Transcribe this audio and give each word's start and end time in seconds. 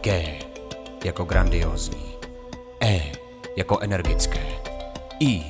G 0.00 0.38
jako 1.04 1.24
grandiozní, 1.24 2.14
E 2.82 3.12
jako 3.56 3.78
energické, 3.78 4.46
I 5.20 5.44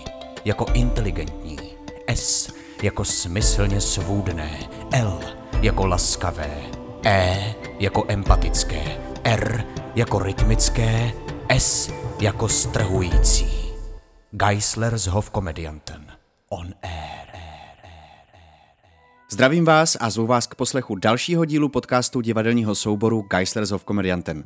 jako 0.44 0.66
inteligentní, 0.74 1.58
S 2.06 2.52
jako 2.82 3.04
smyslně 3.04 3.80
svůdné, 3.80 4.58
L 4.92 5.20
jako 5.60 5.86
laskavé, 5.86 6.62
E 7.04 7.54
jako 7.78 8.04
empatické, 8.08 8.98
R 9.24 9.64
jako 9.94 10.18
rytmické, 10.18 11.12
S 11.48 11.92
jako 12.20 12.48
strhující. 12.48 13.72
Geisler 14.30 14.98
s 14.98 15.06
Hofkomedianten. 15.06 16.06
On 16.48 16.74
air. 16.82 17.07
Zdravím 19.30 19.64
vás 19.64 19.96
a 20.00 20.10
zvu 20.10 20.26
vás 20.26 20.46
k 20.46 20.54
poslechu 20.54 20.94
dalšího 20.94 21.44
dílu 21.44 21.68
podcastu 21.68 22.20
divadelního 22.20 22.74
souboru 22.74 23.22
Geislers 23.22 23.72
of 23.72 23.84
Komediantem. 23.84 24.44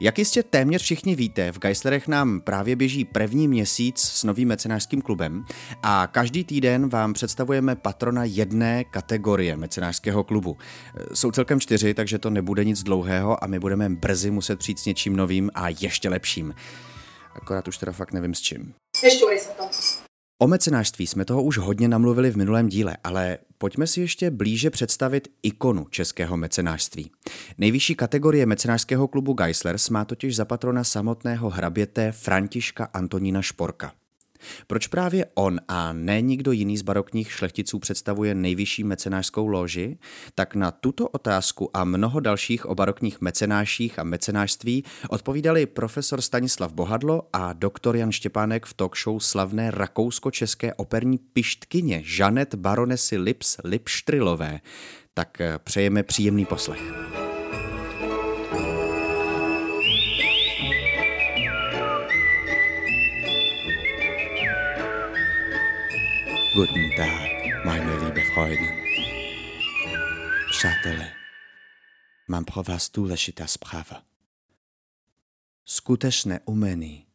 Jak 0.00 0.18
jistě 0.18 0.42
téměř 0.42 0.82
všichni 0.82 1.14
víte, 1.14 1.52
v 1.52 1.58
Geislerech 1.58 2.08
nám 2.08 2.40
právě 2.40 2.76
běží 2.76 3.04
první 3.04 3.48
měsíc 3.48 4.00
s 4.00 4.24
novým 4.24 4.48
mecenářským 4.48 5.02
klubem 5.02 5.44
a 5.82 6.06
každý 6.06 6.44
týden 6.44 6.88
vám 6.88 7.12
představujeme 7.12 7.76
patrona 7.76 8.24
jedné 8.24 8.84
kategorie 8.84 9.56
mecenářského 9.56 10.24
klubu. 10.24 10.56
Jsou 11.14 11.30
celkem 11.30 11.60
čtyři, 11.60 11.94
takže 11.94 12.18
to 12.18 12.30
nebude 12.30 12.64
nic 12.64 12.82
dlouhého 12.82 13.44
a 13.44 13.46
my 13.46 13.58
budeme 13.58 13.88
brzy 13.88 14.30
muset 14.30 14.58
přijít 14.58 14.78
s 14.78 14.86
něčím 14.86 15.16
novým 15.16 15.50
a 15.54 15.68
ještě 15.68 16.08
lepším. 16.08 16.54
Akorát 17.34 17.68
už 17.68 17.78
teda 17.78 17.92
fakt 17.92 18.12
nevím 18.12 18.34
s 18.34 18.40
čím. 18.40 18.74
Nešťourej 19.02 19.38
se 19.38 19.48
to. 19.48 19.64
O 20.38 20.46
mecenářství 20.46 21.06
jsme 21.06 21.24
toho 21.24 21.42
už 21.42 21.58
hodně 21.58 21.88
namluvili 21.88 22.30
v 22.30 22.36
minulém 22.36 22.68
díle, 22.68 22.96
ale 23.04 23.38
pojďme 23.58 23.86
si 23.86 24.00
ještě 24.00 24.30
blíže 24.30 24.70
představit 24.70 25.28
ikonu 25.42 25.86
českého 25.90 26.36
mecenářství. 26.36 27.10
Nejvyšší 27.58 27.94
kategorie 27.94 28.46
mecenářského 28.46 29.08
klubu 29.08 29.32
Geislers 29.32 29.90
má 29.90 30.04
totiž 30.04 30.36
za 30.36 30.44
patrona 30.44 30.84
samotného 30.84 31.50
hraběte 31.50 32.12
Františka 32.12 32.84
Antonína 32.84 33.42
Šporka. 33.42 33.92
Proč 34.66 34.86
právě 34.86 35.26
on 35.34 35.60
a 35.68 35.92
ne 35.92 36.20
nikdo 36.20 36.52
jiný 36.52 36.76
z 36.76 36.82
barokních 36.82 37.32
šlechticů 37.32 37.78
představuje 37.78 38.34
nejvyšší 38.34 38.84
mecenářskou 38.84 39.46
loži? 39.46 39.98
Tak 40.34 40.54
na 40.54 40.70
tuto 40.70 41.08
otázku 41.08 41.70
a 41.74 41.84
mnoho 41.84 42.20
dalších 42.20 42.66
o 42.66 42.74
barokních 42.74 43.20
mecenáších 43.20 43.98
a 43.98 44.04
mecenářství 44.04 44.84
odpovídali 45.08 45.66
profesor 45.66 46.20
Stanislav 46.20 46.72
Bohadlo 46.72 47.22
a 47.32 47.52
doktor 47.52 47.96
Jan 47.96 48.12
Štěpánek 48.12 48.66
v 48.66 48.74
talk 48.74 48.96
show 48.96 49.18
slavné 49.20 49.70
rakousko-české 49.70 50.74
operní 50.74 51.18
pištkyně 51.18 52.02
Žanet 52.04 52.54
baronesy 52.54 53.16
Lips 53.16 53.56
Lipštrilové. 53.64 54.60
Tak 55.14 55.40
eh, 55.40 55.58
přejeme 55.64 56.02
příjemný 56.02 56.44
poslech. 56.44 57.25
Guten 66.56 66.90
Tag, 66.96 67.64
meine 67.64 67.96
liebe 67.96 68.24
Freundin. 68.32 68.72
Přátelé, 70.50 71.12
mám 72.28 72.44
pro 72.44 72.62
vás 72.62 72.90
důležitá 72.90 73.46
zpráva. 73.46 74.02
Skutečné 75.64 76.40
umění 76.44 77.06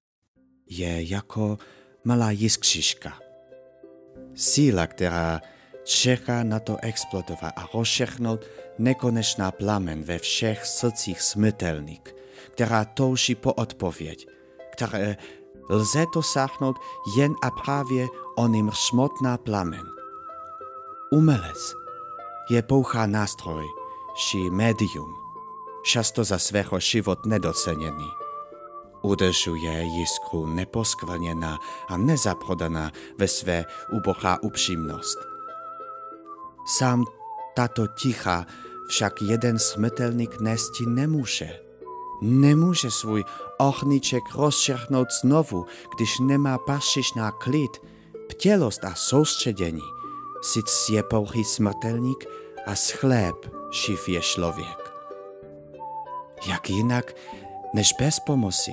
je 0.70 1.10
jako 1.10 1.58
malá 2.04 2.32
jiskřička. 2.32 3.20
Síla, 4.36 4.88
která 4.88 5.42
čeká 5.84 6.44
na 6.44 6.60
to 6.60 6.78
explodovat 6.82 7.54
a 7.56 7.68
rozšechnout 7.74 8.46
nekonečná 8.80 9.52
plamen 9.52 10.04
ve 10.04 10.20
všech 10.20 10.66
srdcích 10.66 11.22
smrtelných, 11.22 12.02
která 12.52 12.86
touží 12.86 13.36
po 13.36 13.54
odpověď, 13.54 14.28
které 14.72 15.18
lze 15.70 16.06
dosáhnout 16.14 16.76
jen 17.18 17.34
a 17.44 17.52
právě 17.52 18.08
onym 18.36 18.72
smutná 18.74 19.38
plamen. 19.38 19.86
Umelec 21.12 21.76
je 22.50 22.62
pouchá 22.62 23.06
nástroj, 23.06 23.66
či 24.16 24.50
médium, 24.50 25.16
často 25.84 26.24
za 26.24 26.38
svého 26.38 26.80
život 26.80 27.26
nedoceněný. 27.26 28.10
Udržuje 29.02 29.84
jiskru 29.84 30.46
neposkvrněná 30.46 31.60
a 31.88 31.98
nezaprodaná 31.98 32.92
ve 33.18 33.28
své 33.28 33.66
ubohá 33.92 34.44
upřímnost. 34.44 35.20
Sám 36.66 37.06
tato 37.56 37.88
ticha 37.88 38.46
však 38.88 39.22
jeden 39.22 39.60
smrtelník 39.60 40.40
nesti 40.40 40.86
nemůže. 40.86 41.60
Nemůže 42.22 42.92
svůj 42.92 43.24
ochníček 43.58 44.24
rozšerhnout 44.36 45.08
znovu, 45.22 45.66
když 45.96 46.20
nemá 46.20 46.58
pašiš 46.58 47.14
na 47.14 47.32
klid, 47.32 47.82
ptělost 48.32 48.86
a 48.86 48.96
soustředění. 48.96 49.82
Sic 50.42 50.90
je 50.90 51.04
pouhý 51.04 51.44
smrtelník 51.44 52.26
a 52.66 52.76
z 52.76 52.92
chléb 52.92 53.36
živ 53.72 54.10
je 54.10 54.22
člověk. 54.22 54.94
Jak 56.48 56.70
jinak, 56.70 57.16
než 57.74 57.94
bez 58.00 58.20
pomoci, 58.20 58.72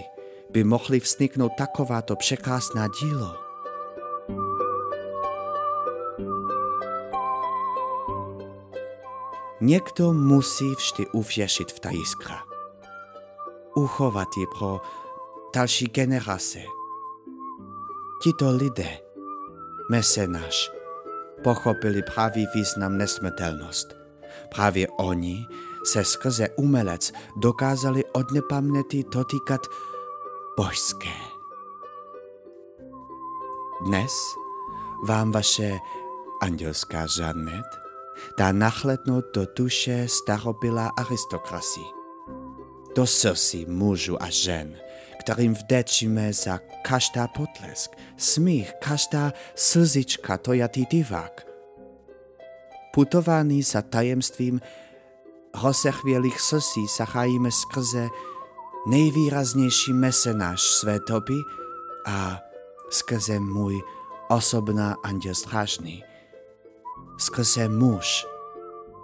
by 0.50 0.64
mohli 0.64 1.00
vzniknout 1.00 1.52
takováto 1.58 2.16
překrásná 2.16 2.88
dílo. 3.00 3.34
Někdo 9.60 10.12
musí 10.12 10.74
vždy 10.74 11.06
uvěřit 11.06 11.72
v 11.72 11.80
ta 11.80 11.90
jiskra. 11.90 12.38
Uchovat 13.74 14.28
ji 14.36 14.46
pro 14.58 14.80
další 15.54 15.86
generace. 15.86 16.58
Tito 18.22 18.50
lidé, 18.50 18.98
mecenáš, 19.88 20.70
pochopili 21.44 22.02
pravý 22.02 22.46
význam 22.54 22.98
nesmrtelnost. 22.98 23.96
Právě 24.54 24.88
oni 24.88 25.46
se 25.84 26.04
skrze 26.04 26.48
umelec 26.56 27.12
dokázali 27.36 28.04
od 28.12 28.30
nepaměti 28.30 29.04
dotýkat 29.12 29.60
božské. 30.56 31.16
Dnes 33.86 34.12
vám 35.06 35.32
vaše 35.32 35.78
andělská 36.42 37.06
žadnet 37.06 37.66
dá 38.38 38.52
nachlednout 38.52 39.24
do 39.34 39.46
duše 39.56 40.06
starobylá 40.08 40.88
aristokracie, 40.88 41.86
do 42.94 43.06
srdcí 43.06 43.66
mužů 43.66 44.22
a 44.22 44.30
žen, 44.30 44.76
kterým 45.18 45.54
vděčíme 45.54 46.32
za 46.32 46.60
každá 46.82 47.28
potlesk, 47.28 47.96
smích, 48.16 48.72
každá 48.80 49.32
slzička 49.54 50.38
tojatý 50.38 50.86
divák. 50.86 51.46
Putovaný 52.94 53.62
za 53.62 53.82
tajemstvím 53.82 54.60
rozechvělých 55.62 56.40
srdcí 56.40 56.88
sachajíme 56.88 57.50
skrze 57.50 58.08
nejvýraznější 58.86 59.92
mecenáš 59.92 60.62
své 60.62 60.98
doby 61.08 61.34
a 62.06 62.38
skrze 62.90 63.40
můj 63.40 63.82
osobná 64.28 64.96
anděl 65.04 65.34
strážný. 65.34 66.04
Skrze 67.18 67.68
muž 67.68 68.26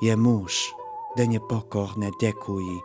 je 0.02 0.16
muž, 0.16 0.74
denně 1.16 1.40
pokorně 1.40 2.10
děkují 2.20 2.80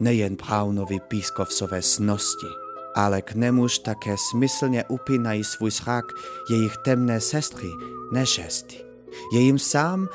nejen 0.00 0.36
Brownovi 0.36 1.00
pískovcové 1.00 1.82
snosti, 1.82 2.46
ale 2.94 3.22
k 3.22 3.34
nemuž 3.34 3.78
také 3.78 4.16
smyslně 4.30 4.84
upínají 4.88 5.44
svůj 5.44 5.70
zrak 5.70 6.04
jejich 6.50 6.76
temné 6.84 7.20
sestry, 7.20 7.68
nešesti. 8.12 8.84
Je 9.32 9.40
jim 9.40 9.58
sám 9.58 10.08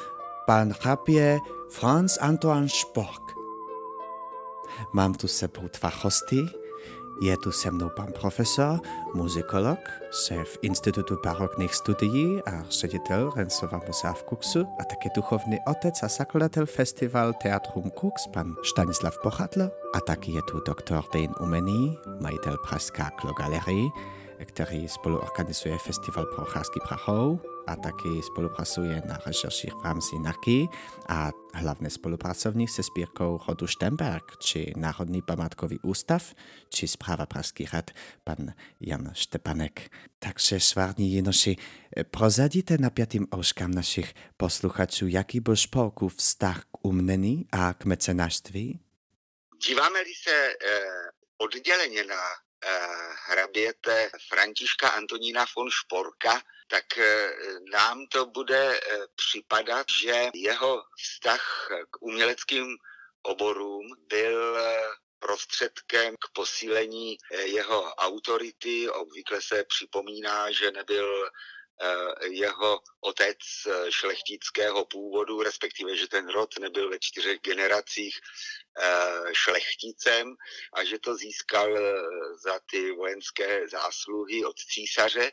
pan 0.45 0.73
chrapě 0.73 1.39
Franz 1.69 2.17
Antoine 2.21 2.69
Spork. 2.69 3.21
Mám 4.93 5.13
tu 5.13 5.27
sebou 5.27 5.61
dva 5.79 5.91
hosty, 6.01 6.45
je 7.21 7.37
tu 7.37 7.51
se 7.51 7.71
mnou 7.71 7.89
pan 7.89 8.07
profesor, 8.13 8.79
muzikolog, 9.13 9.79
šéf 10.11 10.57
Institutu 10.61 11.17
barokných 11.23 11.75
studií 11.75 12.41
a 12.45 12.63
ředitel 12.69 13.31
Rencova 13.35 13.81
muzea 13.87 14.13
v 14.13 14.23
Kuxu 14.23 14.67
a 14.79 14.83
také 14.83 15.09
duchovný 15.15 15.57
otec 15.67 16.03
a 16.03 16.07
zakladatel 16.07 16.65
festival 16.65 17.33
Teatrum 17.33 17.89
Kux, 17.89 18.27
pan 18.33 18.55
Stanislav 18.63 19.17
Bochadlo. 19.23 19.71
A 19.95 19.99
taky 19.99 20.31
je 20.31 20.41
tu 20.51 20.59
doktor 20.67 21.03
Dejn 21.13 21.33
Umení, 21.39 21.97
majitel 22.19 22.57
Pražská 22.67 23.09
Klogalerie, 23.09 23.89
který 24.45 24.87
spoluorganizuje 24.87 25.77
festival 25.77 26.25
Procházky 26.25 26.79
Prachou 26.87 27.39
a 27.67 27.75
taky 27.75 28.21
spolupracuje 28.23 29.01
na 29.05 29.19
rešerších 29.25 29.73
v 29.73 29.83
rámci 29.83 30.19
NAKY 30.19 30.67
a 31.09 31.31
hlavně 31.53 31.89
spolupracovník 31.89 32.69
se 32.69 32.83
sbírkou 32.83 33.39
Rodu 33.47 33.67
Štemberg, 33.67 34.23
či 34.39 34.73
Národní 34.75 35.21
památkový 35.21 35.79
ústav, 35.79 36.33
či 36.69 36.87
zpráva 36.87 37.25
Pražský 37.25 37.65
rad, 37.73 37.91
pan 38.23 38.53
Jan 38.79 39.11
Štepanek. 39.13 39.89
Takže 40.19 40.59
svární 40.59 41.11
jinoši, 41.13 41.55
prozadíte 42.11 42.77
napjatým 42.77 43.27
ouškám 43.35 43.71
našich 43.71 44.13
posluchačů, 44.37 45.07
jaký 45.07 45.39
byl 45.39 45.55
spolkův 45.55 46.15
vztah 46.15 46.63
k 46.63 46.85
umění 46.85 47.45
a 47.51 47.73
k 47.73 47.85
mecenářství? 47.85 48.79
Díváme-li 49.67 50.13
se 50.23 50.53
odděleně 51.37 52.03
na 52.03 52.15
hraběte 53.25 54.09
Františka 54.29 54.89
Antonína 54.89 55.45
von 55.57 55.69
Šporka, 55.71 56.41
tak 56.67 56.85
nám 57.71 58.07
to 58.07 58.25
bude 58.25 58.79
připadat, 59.15 59.87
že 60.01 60.25
jeho 60.33 60.83
vztah 60.97 61.67
k 61.91 62.01
uměleckým 62.01 62.77
oborům 63.21 63.87
byl 64.07 64.57
prostředkem 65.19 66.15
k 66.15 66.33
posílení 66.33 67.17
eh, 67.31 67.41
jeho 67.41 67.83
autority. 67.95 68.89
Obvykle 68.89 69.41
se 69.41 69.63
připomíná, 69.63 70.51
že 70.51 70.71
nebyl 70.71 71.25
eh, 71.25 71.29
jeho 72.29 72.79
otec 72.99 73.37
eh, 73.67 73.91
šlechtického 73.91 74.85
původu, 74.85 75.41
respektive, 75.41 75.97
že 75.97 76.07
ten 76.07 76.29
rod 76.29 76.49
nebyl 76.59 76.89
ve 76.89 76.99
čtyřech 76.99 77.39
generacích 77.41 78.19
šlechticem 79.31 80.35
a 80.73 80.83
že 80.83 80.99
to 80.99 81.15
získal 81.15 81.77
za 82.43 82.59
ty 82.71 82.91
vojenské 82.91 83.67
zásluhy 83.69 84.45
od 84.45 84.59
císaře 84.59 85.31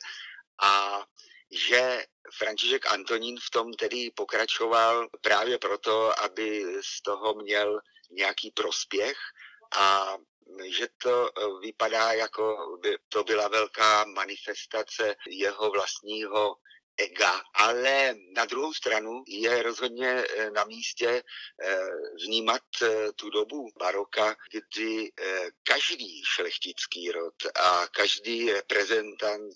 a 0.63 1.05
že 1.51 2.05
František 2.39 2.87
Antonín 2.87 3.39
v 3.41 3.51
tom 3.51 3.73
tedy 3.73 4.11
pokračoval 4.11 5.09
právě 5.21 5.59
proto, 5.59 6.21
aby 6.21 6.65
z 6.81 7.03
toho 7.03 7.35
měl 7.35 7.81
nějaký 8.11 8.51
prospěch 8.51 9.17
a 9.77 10.17
že 10.79 10.89
to 11.03 11.29
eh, 11.29 11.61
vypadá 11.61 12.13
jako 12.13 12.57
by 12.83 12.97
to 13.09 13.25
byla 13.25 13.49
velká 13.49 14.05
manifestace 14.05 15.17
jeho 15.29 15.71
vlastního 15.71 16.57
ega, 16.97 17.43
ale 17.55 18.15
na 18.37 18.45
druhou 18.45 18.73
stranu 18.73 19.25
je 19.29 19.63
rozhodně 19.63 20.09
eh, 20.09 20.51
na 20.51 20.65
místě 20.65 21.23
eh, 21.63 21.79
vnímat 22.27 22.63
tu 23.17 23.31
dobu 23.31 23.69
baroka, 23.79 24.37
kdy 24.53 25.13
každý 25.63 26.23
šlechtický 26.25 27.11
rod 27.11 27.35
a 27.61 27.87
každý 27.87 28.53
reprezentant 28.53 29.55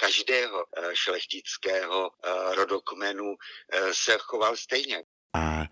každého 0.00 0.66
šlechtického 0.92 2.10
rodokmenu 2.54 3.34
se 3.92 4.18
choval 4.18 4.56
stejně. 4.56 5.04
A 5.36 5.64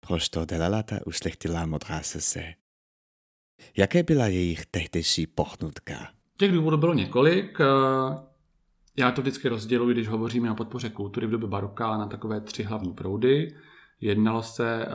proč 0.00 0.28
to 0.28 0.44
dělala 0.44 0.82
ta 0.82 0.96
ušlechtila 1.06 1.66
modrá 1.66 2.02
se? 2.02 2.60
Jaké 3.80 4.02
byla 4.02 4.26
jejich 4.26 4.66
tehdejší 4.66 5.26
pochnutka? 5.26 5.94
Těch 6.36 6.52
důvodů 6.52 6.76
bylo 6.76 6.94
několik. 6.94 7.60
Eh, 7.60 7.64
já 8.96 9.10
to 9.10 9.20
vždycky 9.20 9.48
rozděluji, 9.48 9.94
když 9.94 10.08
hovoříme 10.08 10.50
o 10.50 10.54
podpoře 10.54 10.90
kultury 10.90 11.26
v 11.26 11.30
době 11.30 11.48
baroka 11.48 11.98
na 11.98 12.06
takové 12.06 12.40
tři 12.40 12.62
hlavní 12.62 12.94
proudy. 12.94 13.54
Jednalo 14.00 14.42
se 14.42 14.86
eh, 14.86 14.94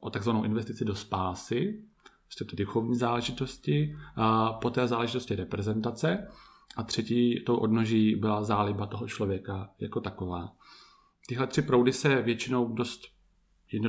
o 0.00 0.10
takzvanou 0.10 0.44
investici 0.44 0.84
do 0.84 0.94
spásy, 0.94 1.82
prostě 2.26 2.44
ty 2.44 2.56
duchovní 2.56 2.96
záležitosti, 2.96 3.96
a 4.16 4.52
poté 4.52 4.88
záležitosti 4.88 5.34
reprezentace 5.34 6.28
a 6.76 6.82
třetí 6.82 7.44
tou 7.46 7.56
odnoží 7.56 8.16
byla 8.16 8.44
záliba 8.44 8.86
toho 8.86 9.08
člověka 9.08 9.70
jako 9.78 10.00
taková. 10.00 10.52
Tyhle 11.26 11.46
tři 11.46 11.62
proudy 11.62 11.92
se 11.92 12.22
většinou 12.22 12.68
dost 12.68 13.00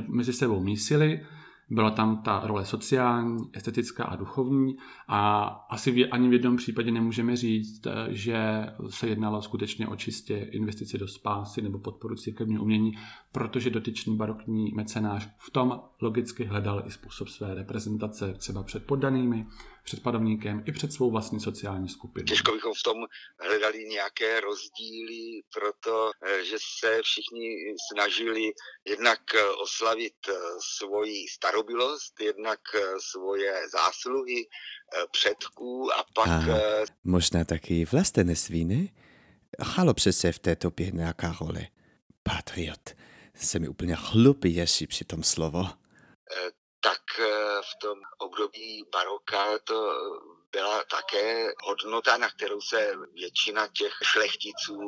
mezi 0.08 0.32
sebou 0.32 0.60
mísily, 0.60 1.26
byla 1.70 1.90
tam 1.90 2.22
ta 2.22 2.40
role 2.44 2.64
sociální, 2.64 3.50
estetická 3.52 4.04
a 4.04 4.16
duchovní 4.16 4.76
a 5.08 5.44
asi 5.70 5.90
v, 5.90 6.08
ani 6.10 6.28
v 6.28 6.32
jednom 6.32 6.56
případě 6.56 6.90
nemůžeme 6.90 7.36
říct, 7.36 7.86
eh, 7.86 7.92
že 8.08 8.66
se 8.88 9.08
jednalo 9.08 9.42
skutečně 9.42 9.88
o 9.88 9.96
čistě 9.96 10.48
investici 10.52 10.98
do 10.98 11.08
spásy 11.08 11.62
nebo 11.62 11.78
podporu 11.78 12.16
církevního 12.16 12.62
umění, 12.62 12.92
protože 13.34 13.70
dotyčný 13.70 14.16
barokní 14.16 14.72
mecenář 14.74 15.28
v 15.38 15.50
tom 15.50 15.82
logicky 16.00 16.44
hledal 16.44 16.82
i 16.86 16.90
způsob 16.90 17.28
své 17.28 17.54
reprezentace 17.54 18.34
třeba 18.34 18.62
před 18.62 18.86
poddanými, 18.86 19.46
před 19.84 20.02
padovníkem 20.02 20.62
i 20.66 20.72
před 20.72 20.92
svou 20.92 21.10
vlastní 21.10 21.40
sociální 21.40 21.88
skupinou. 21.88 22.24
Těžko 22.26 22.52
bychom 22.52 22.72
v 22.74 22.82
tom 22.82 22.96
hledali 23.40 23.84
nějaké 23.84 24.40
rozdíly, 24.40 25.42
proto 25.54 26.10
eh, 26.22 26.44
že 26.44 26.56
se 26.78 27.02
všichni 27.02 27.56
snažili 27.92 28.52
jednak 28.88 29.20
eh, 29.34 29.48
oslavit 29.62 30.16
eh, 30.28 30.32
svoji 30.76 31.28
starobilost, 31.28 32.20
jednak 32.20 32.60
svoje 32.98 33.68
zásluhy 33.68 34.46
předků 35.10 35.92
a 35.92 36.04
pak... 36.14 36.28
A 36.28 36.58
možná 37.04 37.44
taky 37.44 37.84
vlastenectví, 37.84 38.64
ne? 38.64 38.88
Chalo 39.64 39.94
přece 39.94 40.32
v 40.32 40.38
této 40.38 40.68
době 40.68 40.90
nějaká 40.90 41.36
role. 41.40 41.66
Patriot. 42.22 42.94
Se 43.34 43.58
mi 43.58 43.68
úplně 43.68 43.96
chlupí 43.96 44.54
ješí 44.54 44.86
při 44.86 45.04
tom 45.04 45.22
slovo 45.22 45.66
tak 46.84 47.02
eh, 47.18 47.60
v 47.62 47.74
tom 47.80 47.98
období 48.18 48.84
baroka 48.92 49.58
to 49.58 49.92
byla 50.52 50.84
také 50.84 51.52
hodnota, 51.62 52.16
na 52.16 52.30
kterou 52.30 52.60
se 52.60 52.96
většina 53.12 53.68
těch 53.68 53.92
šlechticů 54.02 54.80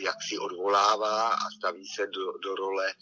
jaksi 0.00 0.38
odvolává 0.38 1.28
a 1.28 1.50
staví 1.58 1.86
se 1.86 2.06
do, 2.06 2.32
do 2.38 2.54
role 2.54 2.94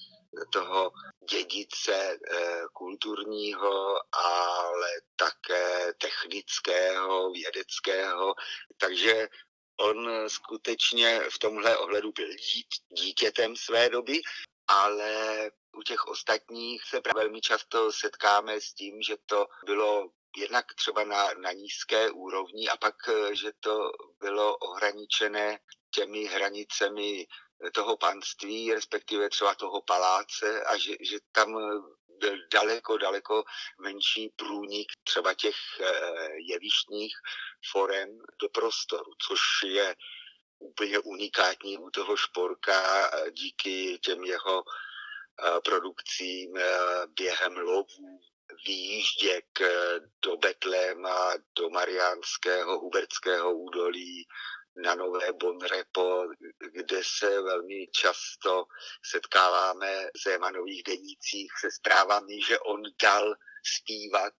toho 0.52 0.92
dědice 1.30 1.94
eh, 1.94 2.62
kulturního, 2.72 3.96
ale 4.12 4.90
také 5.16 5.92
technického, 5.98 7.30
vědeckého. 7.30 8.34
Takže 8.78 9.28
on 9.76 10.28
skutečně 10.28 11.20
v 11.30 11.38
tomhle 11.38 11.76
ohledu 11.76 12.12
byl 12.12 12.28
dítětem 12.88 13.56
své 13.56 13.88
doby, 13.88 14.20
ale 14.68 15.50
u 15.76 15.82
těch 15.82 16.06
ostatních 16.06 16.84
se 16.84 17.00
velmi 17.14 17.40
často 17.40 17.92
setkáme 17.92 18.60
s 18.60 18.74
tím, 18.74 19.02
že 19.02 19.16
to 19.26 19.46
bylo 19.64 20.10
jednak 20.36 20.74
třeba 20.74 21.04
na, 21.04 21.32
na 21.32 21.52
nízké 21.52 22.10
úrovni 22.10 22.68
a 22.68 22.76
pak, 22.76 22.94
eh, 23.08 23.34
že 23.34 23.52
to 23.60 23.92
bylo 24.20 24.56
ohraničené 24.56 25.58
těmi 25.94 26.24
hranicemi 26.24 27.26
toho 27.74 27.96
panství, 27.96 28.74
respektive 28.74 29.30
třeba 29.30 29.54
toho 29.54 29.82
paláce 29.82 30.64
a 30.64 30.76
že, 30.76 30.96
že 31.00 31.18
tam 31.32 31.52
byl 32.18 32.38
daleko, 32.52 32.98
daleko 32.98 33.44
menší 33.80 34.28
průnik 34.36 34.92
třeba 35.04 35.34
těch 35.34 35.56
eh, 35.80 36.28
jevištních 36.36 37.14
forem 37.72 38.18
do 38.40 38.48
prostoru, 38.48 39.12
což 39.26 39.40
je 39.64 39.96
úplně 40.62 40.98
unikátní 40.98 41.78
u 41.78 41.90
toho 41.90 42.16
šporka 42.16 43.10
díky 43.30 43.98
těm 43.98 44.24
jeho 44.24 44.64
produkcím 45.64 46.58
během 47.06 47.56
lovů, 47.56 48.20
výjížděk 48.66 49.46
do 50.22 50.36
Betléma, 50.36 51.34
do 51.58 51.70
Mariánského, 51.70 52.78
Hubertského 52.78 53.54
údolí, 53.54 54.26
na 54.76 54.94
Nové 54.94 55.32
Bonrepo, 55.32 56.24
kde 56.72 57.02
se 57.18 57.42
velmi 57.42 57.86
často 57.86 58.64
setkáváme 59.10 60.06
v 60.06 60.22
Zémanových 60.24 60.82
denících 60.82 61.52
se 61.60 61.70
zprávami, 61.70 62.42
že 62.42 62.58
on 62.58 62.82
dal 63.02 63.34
zpívat 63.76 64.34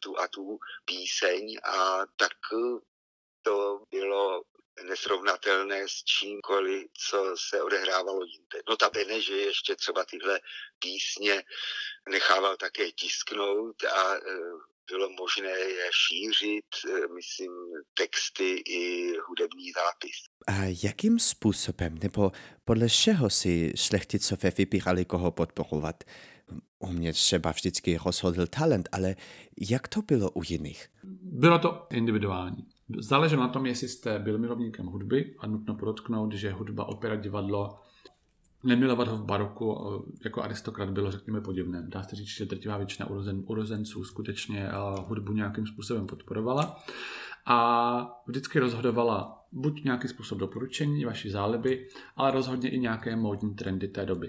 tu 0.00 0.18
a 0.18 0.28
tu 0.28 0.58
píseň 0.84 1.56
a 1.64 2.06
tak 2.16 2.32
to 3.42 3.84
bylo 3.90 4.42
nesrovnatelné 4.88 5.88
s 5.88 6.04
čímkoliv, 6.04 6.86
co 7.08 7.34
se 7.50 7.62
odehrávalo 7.62 8.24
jinde. 8.24 8.62
No 8.68 8.76
ta 8.76 8.90
bene, 8.90 9.20
že 9.20 9.32
ještě 9.32 9.76
třeba 9.76 10.04
tyhle 10.04 10.40
písně 10.78 11.42
nechával 12.08 12.56
také 12.56 12.92
tisknout 12.92 13.84
a 13.84 14.14
e, 14.14 14.20
bylo 14.90 15.10
možné 15.10 15.50
je 15.50 15.90
šířit, 15.92 16.64
e, 16.88 17.08
myslím, 17.14 17.52
texty 17.94 18.62
i 18.66 19.12
hudební 19.18 19.72
zápis. 19.72 20.16
A 20.46 20.52
jakým 20.82 21.18
způsobem, 21.18 21.98
nebo 22.02 22.32
podle 22.64 22.90
čeho 22.90 23.30
si 23.30 23.72
šlechticové 23.76 24.50
vybírali, 24.50 25.04
koho 25.04 25.32
podporovat? 25.32 26.04
U 26.78 26.86
mě 26.86 27.12
třeba 27.12 27.50
vždycky 27.50 27.98
rozhodl 28.04 28.46
talent, 28.46 28.88
ale 28.92 29.16
jak 29.70 29.88
to 29.88 30.02
bylo 30.02 30.30
u 30.30 30.42
jiných? 30.44 30.88
Bylo 31.22 31.58
to 31.58 31.86
individuální. 31.90 32.71
Záleželo 32.98 33.42
na 33.42 33.48
tom, 33.48 33.66
jestli 33.66 33.88
jste 33.88 34.18
byl 34.18 34.38
milovníkem 34.38 34.86
hudby 34.86 35.34
a 35.38 35.46
nutno 35.46 35.74
podotknout, 35.74 36.32
že 36.32 36.52
hudba, 36.52 36.84
opera, 36.84 37.16
divadlo, 37.16 37.76
nemilovat 38.64 39.08
ho 39.08 39.16
v 39.16 39.24
baroku 39.24 39.78
eh, 39.78 40.12
jako 40.24 40.42
aristokrat 40.42 40.90
bylo, 40.90 41.10
řekněme, 41.10 41.40
podivné. 41.40 41.82
Dá 41.88 42.02
se 42.02 42.16
říct, 42.16 42.28
že 42.28 42.46
drtivá 42.46 42.76
většina 42.76 43.10
urozen, 43.10 43.42
urozenců 43.46 44.04
skutečně 44.04 44.68
eh, 44.68 44.72
hudbu 45.06 45.32
nějakým 45.32 45.66
způsobem 45.66 46.06
podporovala 46.06 46.84
a 47.46 48.22
vždycky 48.26 48.58
rozhodovala 48.58 49.38
buď 49.52 49.84
nějaký 49.84 50.08
způsob 50.08 50.38
doporučení, 50.38 51.04
vaší 51.04 51.30
záliby, 51.30 51.88
ale 52.16 52.30
rozhodně 52.30 52.70
i 52.70 52.78
nějaké 52.78 53.16
módní 53.16 53.54
trendy 53.54 53.88
té 53.88 54.06
doby. 54.06 54.28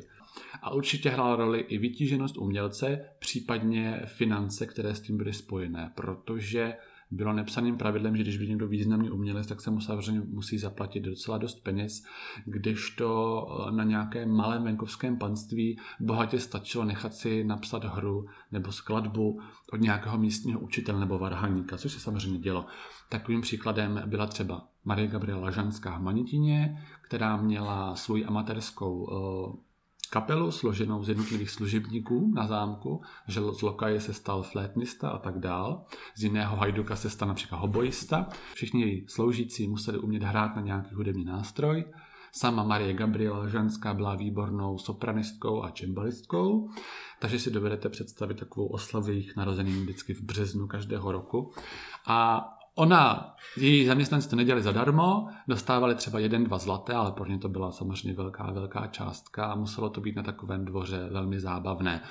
A 0.61 0.73
určitě 0.73 1.09
hrála 1.09 1.35
roli 1.35 1.59
i 1.59 1.77
vytíženost 1.77 2.37
umělce, 2.37 3.05
případně 3.19 4.01
finance, 4.05 4.65
které 4.65 4.95
s 4.95 5.01
tím 5.01 5.17
byly 5.17 5.33
spojené, 5.33 5.91
protože 5.95 6.73
bylo 7.13 7.33
nepsaným 7.33 7.77
pravidlem, 7.77 8.17
že 8.17 8.23
když 8.23 8.37
byl 8.37 8.47
někdo 8.47 8.67
významný 8.67 9.09
umělec, 9.09 9.47
tak 9.47 9.61
se 9.61 9.71
mu 9.71 9.81
samozřejmě 9.81 10.21
musí 10.21 10.57
zaplatit 10.57 10.99
docela 10.99 11.37
dost 11.37 11.63
peněz, 11.63 12.03
kdežto 12.45 13.47
eh, 13.47 13.71
na 13.71 13.83
nějakém 13.83 14.31
malém 14.31 14.63
venkovském 14.63 15.17
panství 15.17 15.79
bohatě 15.99 16.39
stačilo 16.39 16.85
nechat 16.85 17.13
si 17.13 17.43
napsat 17.43 17.83
hru 17.83 18.25
nebo 18.51 18.71
skladbu 18.71 19.39
od 19.73 19.81
nějakého 19.81 20.17
místního 20.17 20.59
učitele 20.59 20.99
nebo 20.99 21.19
varhaníka, 21.19 21.77
což 21.77 21.91
se 21.91 21.99
samozřejmě 21.99 22.39
dělo. 22.39 22.65
Takovým 23.09 23.41
příkladem 23.41 24.01
byla 24.05 24.27
třeba 24.27 24.67
Marie 24.85 25.07
Gabriela 25.07 25.51
Žanská 25.51 25.97
v 25.97 26.01
Manitině, 26.01 26.85
která 27.01 27.37
měla 27.37 27.95
svou 27.95 28.17
amatérskou 28.27 29.09
eh, 29.11 29.72
kapelu 30.13 30.51
složenou 30.51 31.03
z 31.03 31.09
jednotlivých 31.09 31.49
služebníků 31.49 32.31
na 32.35 32.47
zámku, 32.47 33.01
že 33.27 33.41
z 33.41 33.61
lokaje 33.61 34.01
se 34.01 34.13
stal 34.13 34.43
flétnista 34.43 35.09
a 35.09 35.17
tak 35.17 35.39
dál, 35.39 35.85
z 36.15 36.23
jiného 36.23 36.55
hajduka 36.55 36.95
se 36.95 37.09
stal 37.09 37.27
například 37.27 37.57
hoboista. 37.57 38.27
Všichni 38.53 38.81
její 38.81 39.05
sloužící 39.09 39.67
museli 39.67 39.97
umět 39.97 40.23
hrát 40.23 40.55
na 40.55 40.61
nějaký 40.61 40.95
hudební 40.95 41.25
nástroj. 41.25 41.85
Sama 42.31 42.63
Marie 42.63 42.93
Gabriela 42.93 43.47
Žanská 43.47 43.93
byla 43.93 44.15
výbornou 44.15 44.77
sopranistkou 44.77 45.63
a 45.63 45.69
čembalistkou, 45.69 46.69
takže 47.19 47.39
si 47.39 47.51
dovedete 47.51 47.89
představit 47.89 48.39
takovou 48.39 48.67
oslavu 48.67 49.09
jejich 49.09 49.35
narozenin 49.35 49.81
vždycky 49.81 50.13
v 50.13 50.21
březnu 50.21 50.67
každého 50.67 51.11
roku. 51.11 51.51
A 52.07 52.49
Ona, 52.75 53.35
její 53.57 53.85
zaměstnanci 53.85 54.29
to 54.29 54.35
nedělali 54.35 54.63
zadarmo, 54.63 55.27
dostávali 55.47 55.95
třeba 55.95 56.19
jeden, 56.19 56.43
dva 56.43 56.57
zlaté, 56.57 56.93
ale 56.93 57.11
pro 57.11 57.25
ně 57.25 57.37
to 57.37 57.49
byla 57.49 57.71
samozřejmě 57.71 58.17
velká, 58.17 58.51
velká 58.51 58.87
částka 58.87 59.45
a 59.45 59.55
muselo 59.55 59.89
to 59.89 60.01
být 60.01 60.15
na 60.15 60.23
takovém 60.23 60.65
dvoře 60.65 61.09
velmi 61.11 61.39
zábavné. 61.39 62.03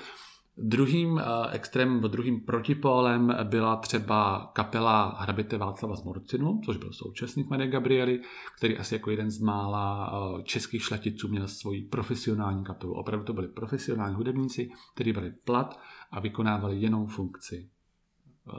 Druhým 0.57 1.13
uh, 1.13 1.21
extrémem, 1.51 2.01
druhým 2.01 2.41
protipólem 2.41 3.35
byla 3.43 3.75
třeba 3.75 4.51
kapela 4.53 5.17
hrabite 5.19 5.57
Václava 5.57 5.95
z 5.95 6.03
Morcinu, 6.03 6.61
což 6.65 6.77
byl 6.77 6.93
současník 6.93 7.49
Marie 7.49 7.69
Gabriely, 7.69 8.21
který 8.57 8.77
asi 8.77 8.95
jako 8.95 9.11
jeden 9.11 9.31
z 9.31 9.39
mála 9.39 10.11
uh, 10.11 10.41
českých 10.41 10.83
šlechticů 10.83 11.27
měl 11.27 11.47
svoji 11.47 11.81
profesionální 11.81 12.63
kapelu. 12.63 12.93
Opravdu 12.93 13.25
to 13.25 13.33
byli 13.33 13.47
profesionální 13.47 14.15
hudebníci, 14.15 14.69
kteří 14.95 15.13
byli 15.13 15.31
plat 15.31 15.79
a 16.11 16.19
vykonávali 16.19 16.81
jenom 16.81 17.07
funkci 17.07 17.69
Eh, 17.73 17.82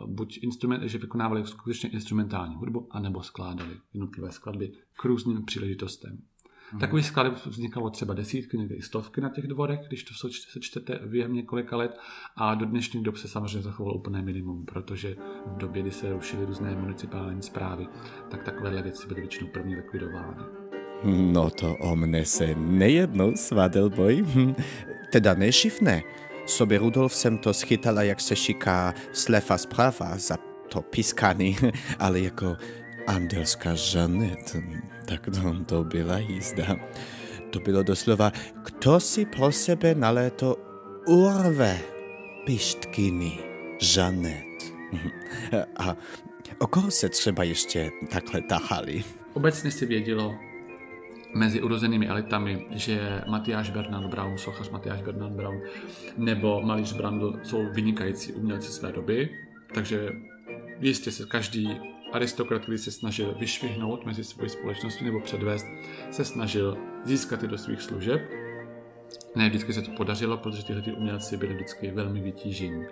buď 0.06 0.38
instrument, 0.42 0.82
že 0.82 0.98
vykonávali 0.98 1.46
skutečně 1.46 1.90
instrumentální 1.90 2.54
hudbu, 2.56 2.88
anebo 2.90 3.22
skládali 3.22 3.76
jednotlivé 3.94 4.32
skladby 4.32 4.72
k 5.00 5.04
různým 5.04 5.44
příležitostem. 5.44 6.18
Hmm. 6.70 6.80
Takových 6.80 7.06
skladeb 7.06 7.46
vznikalo 7.46 7.90
třeba 7.90 8.14
desítky, 8.14 8.58
někdy 8.58 8.74
i 8.74 8.82
stovky 8.82 9.20
na 9.20 9.28
těch 9.28 9.46
dvorech, 9.46 9.80
když 9.88 10.04
to 10.04 10.14
se 10.52 10.60
čtete 10.60 11.00
během 11.06 11.32
několika 11.32 11.76
let 11.76 11.98
a 12.36 12.54
do 12.54 12.66
dnešních 12.66 13.02
dob 13.02 13.16
se 13.16 13.28
samozřejmě 13.28 13.62
zachovalo 13.62 13.96
úplné 13.96 14.22
minimum, 14.22 14.64
protože 14.64 15.16
v 15.46 15.56
době, 15.56 15.82
kdy 15.82 15.90
se 15.90 16.12
rušily 16.12 16.46
různé 16.46 16.76
municipální 16.76 17.42
zprávy, 17.42 17.86
tak 18.30 18.42
takovéhle 18.42 18.82
věci 18.82 19.08
byly 19.08 19.20
většinou 19.20 19.50
první 19.50 19.76
likvidovány. 19.76 20.42
No 21.32 21.50
to 21.50 21.76
o 21.76 21.96
mne 21.96 22.24
se 22.24 22.54
nejednou 22.54 23.36
svadil 23.36 23.90
boj, 23.90 24.24
teda 25.12 25.34
nešifné. 25.34 26.02
Sobie 26.46 26.78
Rudolf 26.78 27.14
jsem 27.14 27.38
to 27.38 27.54
schytala, 27.54 28.02
jak 28.02 28.20
se 28.20 28.36
šiká 28.36 28.94
slefa 29.12 29.58
zprava 29.58 30.18
za 30.18 30.36
to 30.68 30.82
piskany, 30.82 31.56
ale 31.98 32.20
jako 32.20 32.56
andelská 33.06 33.74
Žanet, 33.74 34.56
tak 35.04 35.24
to, 35.24 35.64
to 35.66 35.84
byla 35.84 36.18
jízda. 36.18 36.76
To 37.50 37.60
bylo 37.60 37.82
doslova, 37.82 38.32
kto 38.64 39.00
si 39.00 39.26
pro 39.26 39.52
sebe 39.52 39.94
na 39.94 40.10
léto 40.10 40.56
urve 41.06 41.80
pištkiny 42.46 43.38
Žanet. 43.80 44.74
A 45.76 45.96
o 46.58 46.66
koho 46.66 46.90
se 46.90 47.08
třeba 47.08 47.44
ještě 47.44 47.90
takhle 48.10 48.40
tahali? 48.40 49.04
Obecně 49.32 49.70
si 49.70 49.86
vědělo, 49.86 50.34
mezi 51.34 51.62
urozenými 51.62 52.08
elitami, 52.08 52.66
že 52.70 53.22
Matyáš 53.26 53.70
Bernard 53.70 54.06
Brown, 54.06 54.38
sochař 54.38 54.70
Matyáš 54.70 55.02
Bernard 55.02 55.32
Brown 55.32 55.60
nebo 56.16 56.62
malíř 56.62 56.92
Brandl 56.92 57.40
jsou 57.42 57.72
vynikající 57.72 58.32
umělci 58.32 58.72
své 58.72 58.92
doby, 58.92 59.30
takže 59.74 60.08
jistě 60.80 61.10
se 61.10 61.26
každý 61.26 61.80
aristokrat, 62.12 62.62
který 62.62 62.78
se 62.78 62.90
snažil 62.90 63.34
vyšvihnout 63.38 64.06
mezi 64.06 64.24
svojí 64.24 64.50
společností 64.50 65.04
nebo 65.04 65.20
předvést, 65.20 65.66
se 66.10 66.24
snažil 66.24 66.76
získat 67.04 67.42
je 67.42 67.48
do 67.48 67.58
svých 67.58 67.82
služeb. 67.82 68.20
Ne 69.34 69.48
vždycky 69.48 69.72
se 69.72 69.82
to 69.82 69.90
podařilo, 69.90 70.36
protože 70.36 70.64
tyhle 70.64 70.82
umělci 70.92 71.36
byli 71.36 71.54
vždycky 71.54 71.90
velmi 71.90 72.20
vytížení. 72.20 72.84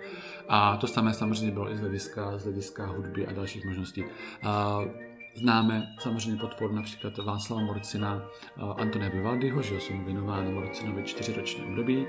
A 0.47 0.77
to 0.77 0.87
samé 0.87 1.13
samozřejmě 1.13 1.51
bylo 1.51 1.71
i 1.71 1.75
z 1.75 1.79
hlediska, 1.79 2.37
z 2.37 2.43
hlediska 2.43 2.85
hudby 2.85 3.27
a 3.27 3.33
dalších 3.33 3.65
možností. 3.65 4.03
A 4.43 4.81
Známe 5.35 5.93
samozřejmě 5.99 6.41
podporu 6.41 6.75
například 6.75 7.17
Václava 7.17 7.61
Morcina, 7.61 8.21
eh, 8.57 8.61
Antonia 8.81 9.09
Vivaldiho, 9.09 9.61
že 9.61 9.79
jsou 9.79 9.93
věnovány 10.05 10.51
Morcinovi 10.51 11.03
čtyřiroční 11.03 11.63
období. 11.63 12.07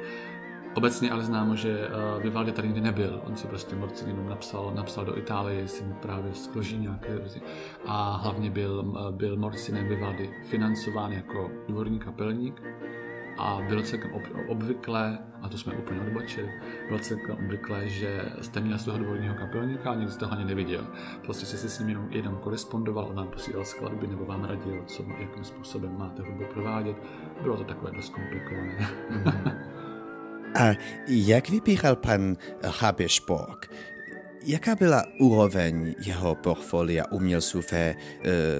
Obecně 0.74 1.10
ale 1.10 1.24
známo, 1.24 1.56
že 1.56 1.88
eh, 1.88 2.22
Vivaldi 2.22 2.52
tady 2.52 2.68
nikdy 2.68 2.80
nebyl. 2.80 3.20
On 3.24 3.36
si 3.36 3.46
prostě 3.46 3.76
Morcin 3.76 4.08
jenom 4.08 4.28
napsal, 4.28 4.72
napsal 4.74 5.04
do 5.04 5.18
Itálie, 5.18 5.60
jestli 5.60 5.86
mu 5.86 5.94
právě 5.94 6.34
skloží 6.34 6.78
nějaké 6.78 7.18
růzy. 7.18 7.42
A 7.86 8.16
hlavně 8.16 8.50
byl, 8.50 8.94
eh, 9.08 9.12
byl 9.12 9.36
Morcinem 9.36 9.88
Vivaldi 9.88 10.30
financován 10.44 11.12
jako 11.12 11.50
dvorní 11.68 11.98
kapelník 11.98 12.62
a 13.38 13.60
bylo 13.68 13.82
celkem 13.82 14.10
obvyklé, 14.48 15.18
a 15.42 15.48
to 15.48 15.58
jsme 15.58 15.72
úplně 15.72 16.00
odbočili, 16.00 16.50
bylo 16.86 16.98
celkem 16.98 17.30
obvyklé, 17.30 17.88
že 17.88 18.32
jste 18.40 18.60
měl 18.60 18.78
svého 18.78 18.98
dvorního 18.98 19.34
kapelníka 19.34 19.90
a 19.90 19.94
nikdy 19.94 20.12
jste 20.12 20.26
ho 20.26 20.32
ani 20.32 20.44
neviděl. 20.44 20.86
Prostě 21.24 21.46
jste 21.46 21.56
si 21.56 21.68
s 21.68 21.78
ním 21.78 21.88
jenom, 21.88 22.08
jenom 22.10 22.36
korespondoval, 22.36 23.04
on 23.04 23.16
vám 23.16 23.28
posílal 23.28 23.64
skladby 23.64 24.06
nebo 24.06 24.24
vám 24.24 24.44
radil, 24.44 24.84
co, 24.86 25.04
jakým 25.18 25.44
způsobem 25.44 25.98
máte 25.98 26.22
hudbu 26.22 26.44
provádět. 26.52 26.96
Bylo 27.42 27.56
to 27.56 27.64
takové 27.64 27.90
dost 27.90 28.08
komplikované. 28.08 28.88
a 30.60 30.74
jak 31.08 31.48
vybíral 31.48 31.96
pan 31.96 32.36
Habešborg? 32.80 33.70
Jaká 34.46 34.74
byla 34.74 35.04
úroveň 35.20 35.94
jeho 36.06 36.34
portfolia 36.34 37.04
umělců 37.10 37.60
ve 37.72 37.78
e, 37.78 37.94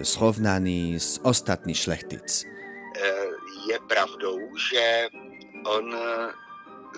srovnání 0.05 1.01
s 1.01 1.25
ostatní 1.25 1.75
šlechtic? 1.75 2.55
Je 3.69 3.79
pravdou, 3.89 4.39
že 4.71 5.09
on 5.65 5.95
eh, 5.95 6.33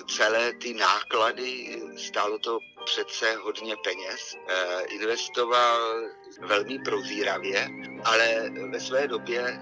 celé 0.08 0.52
ty 0.52 0.74
náklady, 0.74 1.82
stálo 1.96 2.38
to 2.38 2.58
přece 2.84 3.34
hodně 3.34 3.76
peněz, 3.84 4.36
eh, 4.48 4.82
investoval 4.82 6.02
velmi 6.40 6.78
prozíravě, 6.78 7.68
ale 8.04 8.50
ve 8.70 8.80
své 8.80 9.08
době 9.08 9.60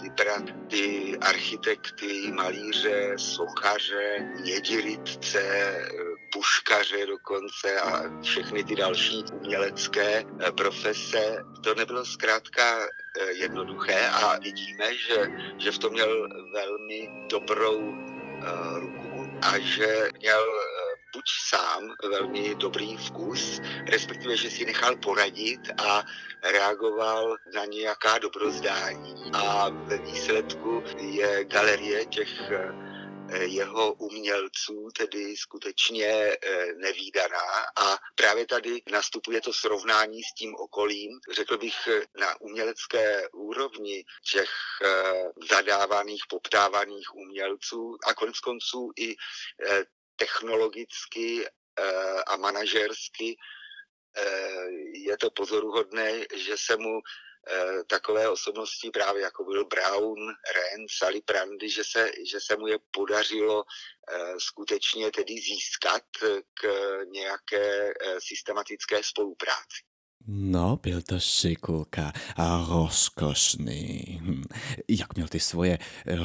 ty 0.68 1.18
architekty, 1.20 2.32
malíře, 2.32 3.12
sochaře, 3.16 4.18
mědiritce, 4.40 5.75
puškaře 6.32 7.06
dokonce 7.06 7.80
a 7.80 8.20
všechny 8.23 8.64
ty 8.64 8.76
další 8.76 9.25
umělecké 9.32 10.25
eh, 10.40 10.52
profese. 10.52 11.44
To 11.64 11.75
nebylo 11.75 12.04
zkrátka 12.04 12.87
jednoduché 13.30 14.09
a 14.09 14.38
vidíme, 14.38 14.94
že, 14.94 15.33
že 15.59 15.73
v 15.73 15.78
tom 15.78 15.92
měl 15.92 16.28
velmi 16.52 17.11
dobrou 17.30 17.78
uh, 17.78 18.78
ruku 18.78 19.26
a 19.42 19.59
že 19.59 20.09
měl 20.18 20.44
buď 21.14 21.25
sám 21.49 21.94
velmi 22.11 22.54
dobrý 22.54 22.97
vkus, 22.97 23.61
respektive, 23.90 24.37
že 24.37 24.50
si 24.50 24.64
nechal 24.64 24.97
poradit 24.97 25.61
a 25.78 26.02
reagoval 26.52 27.37
na 27.54 27.64
nějaká 27.64 28.18
dobrozdání. 28.18 29.14
A 29.33 29.68
ve 29.68 29.99
výsledku 29.99 30.83
je 30.99 31.44
galerie 31.44 32.04
těch 32.04 32.50
Eh, 32.50 32.84
jeho 33.43 33.93
umělců, 33.93 34.88
tedy 34.97 35.37
skutečně 35.37 36.07
eh, 36.07 36.67
nevýdaná 36.75 37.67
a 37.76 37.99
právě 38.14 38.47
tady 38.47 38.83
nastupuje 38.91 39.41
to 39.41 39.53
srovnání 39.53 40.23
s 40.23 40.35
tím 40.35 40.55
okolím, 40.55 41.21
řekl 41.33 41.59
bych 41.59 41.88
na 42.21 42.41
umělecké 42.41 43.29
úrovni 43.29 44.05
těch 44.33 44.50
eh, 44.85 45.23
zadávaných, 45.50 46.23
poptávaných 46.29 47.14
umělců 47.14 47.97
a 48.07 48.14
konec 48.14 48.38
konců 48.38 48.91
i 48.99 49.17
technologicky 50.17 51.49
a 52.26 52.37
manažersky 52.37 53.37
je 54.95 55.17
to 55.17 55.31
pozoruhodné, 55.31 56.26
že 56.35 56.55
se 56.57 56.76
mu 56.76 57.00
Eh, 57.00 57.03
takové 57.87 58.29
osobnosti 58.29 58.91
právě 58.91 59.23
jako 59.23 59.45
byl 59.45 59.65
Brown, 59.65 60.19
Ren, 60.29 60.87
Sally 60.99 61.21
Prandy, 61.21 61.71
že 61.71 61.83
se, 61.85 62.11
že 62.31 62.41
se 62.41 62.57
mu 62.57 62.67
je 62.67 62.79
podařilo 62.91 63.65
eh, 63.65 64.35
skutečně 64.39 65.11
tedy 65.11 65.35
získat 65.35 66.05
k 66.55 66.65
nějaké 67.05 67.91
eh, 67.91 68.21
systematické 68.21 69.03
spolupráci. 69.03 69.83
No, 70.27 70.79
byl 70.83 71.03
to 71.03 71.21
šikulka 71.21 72.13
a 72.37 72.67
rozkošný. 72.71 74.21
Hm. 74.23 74.45
Jak 74.89 75.15
měl 75.15 75.29
ty 75.29 75.41
svoje 75.41 75.79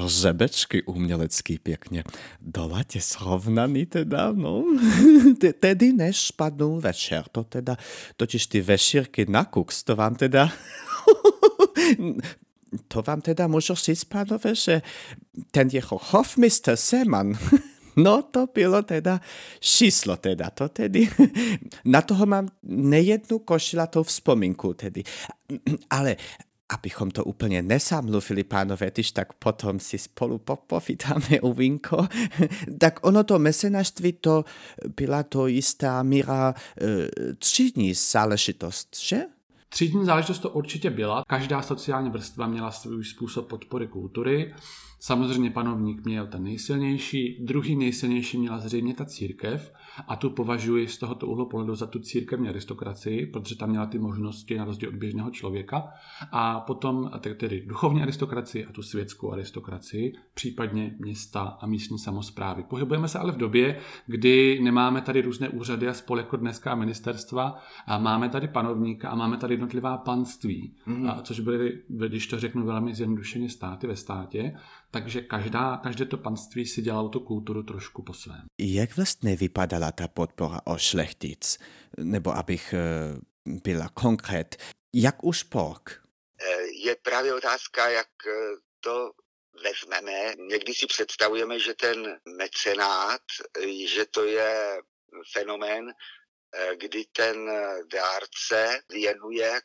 řebečky 0.08 0.84
umělecký 0.84 1.60
pěkně 1.60 2.04
do 2.42 2.68
latě 2.68 3.02
srovnaný 3.02 3.86
teda, 3.86 4.32
no. 4.32 4.64
Tedy 5.60 5.94
než 5.94 6.22
spadnul 6.22 6.82
večer, 6.82 7.24
to 7.32 7.44
teda, 7.44 7.78
totiž 8.18 8.48
ty 8.48 8.62
vešírky 8.62 9.26
na 9.30 9.46
kuks, 9.46 9.84
to 9.84 9.96
vám 9.96 10.16
teda... 10.16 10.52
to 12.88 13.02
vám 13.02 13.22
teda 13.22 13.48
můžu 13.48 13.76
říct, 13.76 14.04
pánové, 14.04 14.56
že 14.56 14.82
ten 15.52 15.70
jeho 15.72 16.00
hofmistr 16.04 16.76
Seman 16.76 17.34
No 18.04 18.22
to 18.22 18.48
bylo 18.54 18.84
teda 18.84 19.22
číslo 19.60 20.18
teda, 20.18 20.50
to 20.50 20.70
tedy, 20.70 21.10
na 21.86 22.02
toho 22.02 22.26
mám 22.26 22.50
nejednu 22.64 23.40
košilatou 23.40 24.04
vzpomínku 24.04 24.74
tedy. 24.74 25.04
Ale 25.90 26.16
abychom 26.70 27.12
to 27.12 27.24
úplně 27.24 27.62
nesamluvili, 27.62 28.44
pánové, 28.44 28.92
když 28.94 29.12
tak 29.12 29.34
potom 29.34 29.80
si 29.80 29.98
spolu 29.98 30.38
popovídáme 30.38 31.42
u 31.42 31.54
vinko, 31.54 32.08
tak 32.80 33.00
ono 33.02 33.24
to 33.24 33.40
mecenářství 33.40 34.14
to 34.14 34.46
byla 34.96 35.24
to 35.24 35.48
jistá 35.48 36.04
míra 36.04 36.54
e, 36.82 37.36
třídní 37.36 37.94
záležitost, 37.94 38.98
že? 39.00 39.22
Třídní 39.70 40.06
záležitost 40.06 40.40
to 40.40 40.50
určitě 40.50 40.90
byla. 40.90 41.24
Každá 41.28 41.62
sociální 41.62 42.10
vrstva 42.10 42.48
měla 42.48 42.72
svůj 42.72 43.06
způsob 43.06 43.48
podpory 43.48 43.88
kultury. 43.88 44.54
Samozřejmě 45.00 45.52
panovník 45.52 46.06
měl 46.06 46.28
ten 46.28 46.44
nejsilnější, 46.44 47.38
druhý 47.46 47.76
nejsilnější 47.76 48.38
měla 48.38 48.60
zřejmě 48.60 48.94
ta 48.94 49.06
církev 49.06 49.74
a 50.08 50.16
tu 50.16 50.30
považuji 50.30 50.88
z 50.88 50.98
tohoto 50.98 51.28
úhlu 51.28 51.46
pohledu 51.46 51.76
za 51.76 51.88
tu 51.88 52.00
církevní 52.00 52.50
aristokracii, 52.50 53.26
protože 53.26 53.56
tam 53.56 53.70
měla 53.70 53.86
ty 53.86 54.00
možnosti 54.00 54.58
na 54.58 54.66
rozdíl 54.66 54.90
od 54.90 54.96
běžného 54.96 55.32
člověka 55.32 55.88
a 56.32 56.60
potom 56.60 57.12
tedy 57.38 57.66
duchovní 57.66 58.02
aristokracii 58.02 58.66
a 58.66 58.72
tu 58.72 58.82
světskou 58.82 59.32
aristokracii, 59.32 60.14
případně 60.34 60.96
města 61.00 61.42
a 61.42 61.68
místní 61.68 62.00
samozprávy. 62.00 62.64
Pohybujeme 62.64 63.08
se 63.08 63.20
ale 63.20 63.32
v 63.32 63.38
době, 63.38 63.80
kdy 64.06 64.60
nemáme 64.64 65.02
tady 65.02 65.22
různé 65.22 65.50
úřady 65.50 65.88
a 65.88 65.94
spol 65.94 66.18
jako 66.18 66.38
dneska 66.38 66.76
ministerstva 66.76 67.60
a 67.88 67.98
máme 67.98 68.30
tady 68.30 68.48
panovníka 68.48 69.10
a 69.10 69.16
máme 69.16 69.38
tady 69.38 69.54
jednotlivá 69.54 69.98
panství, 69.98 70.76
mm. 70.86 71.10
a 71.10 71.22
což 71.22 71.40
byly, 71.40 71.82
když 71.88 72.28
to 72.28 72.40
řeknu 72.40 72.66
velmi 72.66 72.96
zjednodušeně, 72.96 73.50
státy 73.50 73.88
ve 73.88 73.96
státě 73.96 74.56
takže 74.92 75.22
každá, 75.22 75.78
každé 75.78 76.06
to 76.06 76.18
panství 76.18 76.66
si 76.66 76.82
dělalo 76.82 77.10
tu 77.10 77.20
kulturu 77.20 77.64
trošku 77.64 78.04
po 78.04 78.14
svém. 78.14 78.42
Jak 78.58 78.96
vlastně 78.98 79.36
vypadala 79.36 79.92
ta 79.92 80.08
podpora 80.08 80.62
o 80.66 80.78
šlechtic? 80.78 81.58
Nebo 81.98 82.38
abych 82.38 82.74
eh, 82.74 82.80
byla 83.46 83.90
konkrét, 83.90 84.56
jak 84.94 85.24
už 85.24 85.44
pork? 85.44 86.02
Eh, 86.42 86.62
je 86.86 86.96
právě 86.96 87.34
otázka, 87.34 87.90
jak 87.90 88.08
eh, 88.28 88.32
to 88.80 89.12
vezmeme. 89.64 90.36
Někdy 90.50 90.74
si 90.74 90.86
představujeme, 90.88 91.60
že 91.60 91.74
ten 91.74 92.20
mecenát, 92.38 93.22
že 93.86 94.06
to 94.06 94.26
je 94.26 94.82
fenomén, 95.34 95.94
kdy 96.76 97.06
ten 97.12 97.50
dárce 97.94 98.82
věnuje 98.92 99.62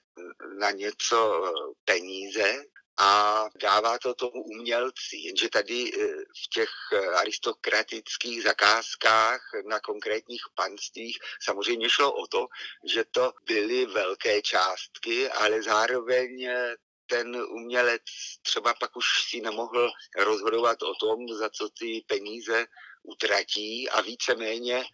na 0.58 0.70
něco 0.70 1.42
peníze, 1.84 2.64
a 2.96 3.44
dává 3.62 3.98
to 3.98 4.14
tomu 4.14 4.42
umělci. 4.44 5.16
Jenže 5.16 5.48
tady 5.48 5.92
eh, 5.94 6.06
v 6.16 6.48
těch 6.54 6.70
eh, 6.92 7.06
aristokratických 7.06 8.42
zakázkách 8.42 9.40
na 9.68 9.80
konkrétních 9.80 10.42
panstvích 10.54 11.18
samozřejmě 11.42 11.90
šlo 11.90 12.12
o 12.12 12.26
to, 12.26 12.46
že 12.84 13.04
to 13.10 13.32
byly 13.46 13.86
velké 13.86 14.42
částky, 14.42 15.28
ale 15.28 15.62
zároveň 15.62 16.44
eh, 16.44 16.76
ten 17.06 17.36
umělec 17.36 18.02
třeba 18.42 18.74
pak 18.74 18.96
už 18.96 19.04
si 19.30 19.40
nemohl 19.40 19.90
rozhodovat 20.18 20.82
o 20.82 20.94
tom, 20.94 21.28
za 21.28 21.50
co 21.50 21.68
ty 21.68 22.04
peníze 22.06 22.66
utratí 23.02 23.90
a 23.90 24.00
víceméně 24.00 24.84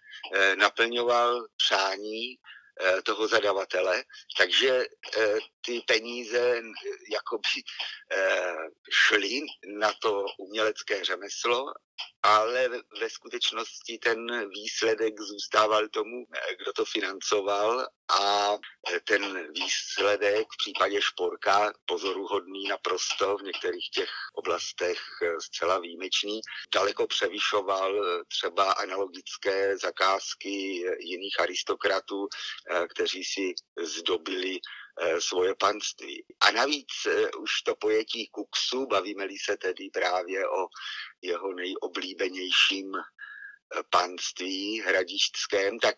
naplňoval 0.55 1.47
přání 1.57 2.37
toho 3.05 3.29
zadavatele, 3.29 4.05
takže 4.39 4.85
ty 5.67 5.81
peníze 5.87 6.59
eh, 6.59 6.63
jakoby 7.13 7.63
šly 8.91 9.41
na 9.79 9.93
to 10.03 10.25
umělecké 10.39 11.05
řemeslo 11.05 11.73
ale 12.23 12.69
ve 13.01 13.11
skutečnosti 13.11 13.99
ten 13.99 14.49
výsledek 14.49 15.21
zůstával 15.21 15.89
tomu, 15.89 16.25
kdo 16.63 16.73
to 16.73 16.85
financoval 16.85 17.87
a 18.21 18.57
ten 19.05 19.53
výsledek 19.53 20.47
v 20.53 20.57
případě 20.59 21.03
Šporka 21.03 21.73
pozoruhodný 21.87 22.69
naprosto 22.69 23.37
v 23.37 23.43
některých 23.43 23.91
těch 23.91 24.11
oblastech 24.35 24.99
zcela 25.39 25.79
výjimečný, 25.79 26.41
daleko 26.75 27.07
převyšoval 27.07 28.23
třeba 28.29 28.73
analogické 28.73 29.79
zakázky 29.79 30.85
jiných 30.99 31.41
aristokratů, 31.41 32.29
kteří 32.95 33.25
si 33.25 33.55
zdobili 33.83 34.61
Eh, 35.03 35.21
svoje 35.21 35.55
panství. 35.55 36.25
A 36.41 36.51
navíc 36.51 36.89
eh, 37.07 37.31
už 37.31 37.63
to 37.63 37.77
pojetí 37.77 38.29
Kuksu, 38.29 38.87
bavíme-li 38.87 39.39
se 39.39 39.57
tedy 39.57 39.91
právě 39.93 40.49
o 40.49 40.67
jeho 41.23 41.53
nejoblíbenějším 41.53 42.93
eh, 42.97 43.83
panství 43.91 44.81
hradišťském, 44.81 45.79
tak 45.79 45.97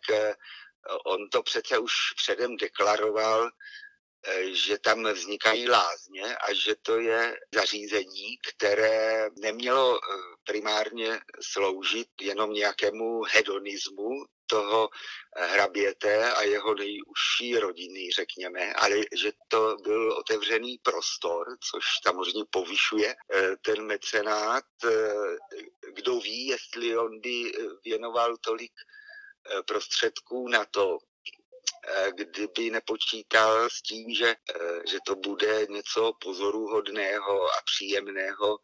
on 1.06 1.28
to 1.28 1.42
přece 1.42 1.78
už 1.78 1.92
předem 2.16 2.56
deklaroval, 2.56 3.50
že 4.52 4.78
tam 4.78 5.12
vznikají 5.12 5.68
lázně 5.68 6.36
a 6.36 6.54
že 6.54 6.74
to 6.82 7.00
je 7.00 7.36
zařízení, 7.54 8.38
které 8.48 9.30
nemělo 9.40 10.00
primárně 10.44 11.20
sloužit 11.40 12.08
jenom 12.20 12.52
nějakému 12.52 13.22
hedonismu 13.22 14.24
toho 14.52 14.88
hraběte 15.36 16.32
a 16.32 16.42
jeho 16.42 16.74
nejužší 16.74 17.56
rodiny, 17.58 18.10
řekněme, 18.10 18.72
ale 18.72 18.96
že 19.16 19.32
to 19.48 19.76
byl 19.82 20.12
otevřený 20.12 20.78
prostor, 20.78 21.46
což 21.70 21.84
samozřejmě 22.06 22.44
povyšuje 22.50 23.14
eh, 23.14 23.56
ten 23.64 23.86
mecenát. 23.86 24.64
Eh, 24.84 24.90
kdo 25.94 26.20
ví, 26.20 26.46
jestli 26.46 26.96
on 26.96 27.20
by 27.20 27.52
věnoval 27.84 28.36
tolik 28.36 28.72
eh, 28.76 29.62
prostředků 29.62 30.48
na 30.48 30.64
to, 30.64 30.98
kdyby 32.14 32.70
nepočítal 32.70 33.70
s 33.70 33.82
tím, 33.82 34.14
že, 34.14 34.34
že 34.90 34.98
to 35.06 35.14
bude 35.14 35.66
něco 35.70 36.12
pozoruhodného 36.20 37.42
a 37.44 37.58
příjemného 37.64 38.58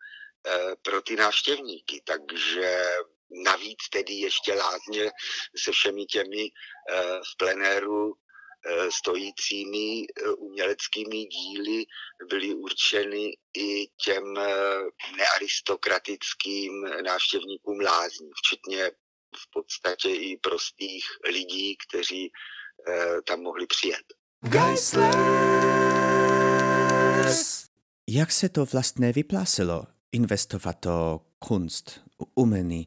pro 0.83 1.03
ty 1.03 1.16
návštěvníky. 1.16 2.03
Takže 2.05 2.85
navíc 3.31 3.79
tedy 3.93 4.12
ještě 4.14 4.55
lázně 4.55 5.11
se 5.57 5.73
všemi 5.73 6.07
těmi 6.07 6.45
eh, 6.45 7.03
v 7.33 7.37
plenéru 7.37 8.14
eh, 8.14 8.91
stojícími 8.91 10.07
eh, 10.07 10.31
uměleckými 10.31 11.25
díly 11.25 11.85
byly 12.29 12.55
určeny 12.55 13.37
i 13.57 13.87
těm 14.05 14.35
nearistokratickým 15.17 16.73
návštěvníkům 17.05 17.81
lázní, 17.81 18.31
včetně 18.37 18.91
v 19.37 19.51
podstatě 19.53 20.09
i 20.09 20.37
prostých 20.37 21.05
lidí, 21.25 21.77
kteří 21.88 22.33
tam 23.27 23.41
mohli 23.41 23.67
přijet. 23.67 24.05
Jak 28.09 28.33
se 28.33 28.49
to 28.49 28.64
vlastně 28.64 29.12
vyplásilo? 29.12 29.87
Investovat 30.12 30.77
do 30.83 31.21
kunst, 31.38 32.01
umění. 32.35 32.87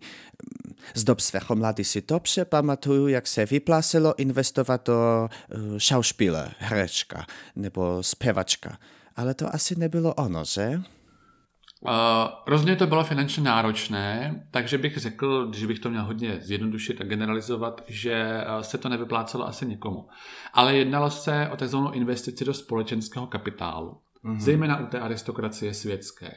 Z 0.94 1.04
dob 1.04 1.20
svého 1.20 1.56
mladí 1.56 1.84
si 1.84 2.02
dobře 2.02 2.46
pamatuju, 2.46 3.08
jak 3.08 3.28
se 3.28 3.46
vyplásilo 3.46 4.20
investovat 4.20 4.86
do 4.88 5.30
uh, 5.56 5.78
schauspieler, 5.78 6.54
herečka 6.60 7.26
nebo 7.56 8.04
zpěvačka. 8.04 8.78
Ale 9.15 9.34
to 9.34 9.56
asi 9.56 9.76
nebylo 9.80 10.13
ono, 10.13 10.44
že? 10.46 10.82
Uh, 11.82 11.91
rozhodně 12.48 12.76
to 12.76 12.88
bylo 12.88 13.04
finančně 13.04 13.44
náročné, 13.44 14.36
takže 14.52 14.78
bych 14.78 14.98
řekl, 14.98 15.52
že 15.56 15.67
bych 15.67 15.80
to 15.80 15.89
měl 15.89 16.04
hodně 16.04 16.38
zjednodušit 16.41 17.02
a 17.02 17.04
generalizovat, 17.04 17.84
že 17.88 18.44
se 18.62 18.78
to 18.78 18.89
nevyplácelo 18.89 19.48
asi 19.48 19.65
nikomu. 19.65 20.08
Ale 20.54 20.76
jednalo 20.76 21.10
se 21.10 21.50
o 21.54 21.58
takzvanou 21.58 21.91
investici 21.91 22.46
do 22.46 22.54
společenského 22.54 23.28
kapitálu, 23.28 23.98
mm-hmm. 24.26 24.39
zejména 24.39 24.80
u 24.80 24.86
té 24.86 25.00
aristokracie 25.00 25.74
světské. 25.74 26.32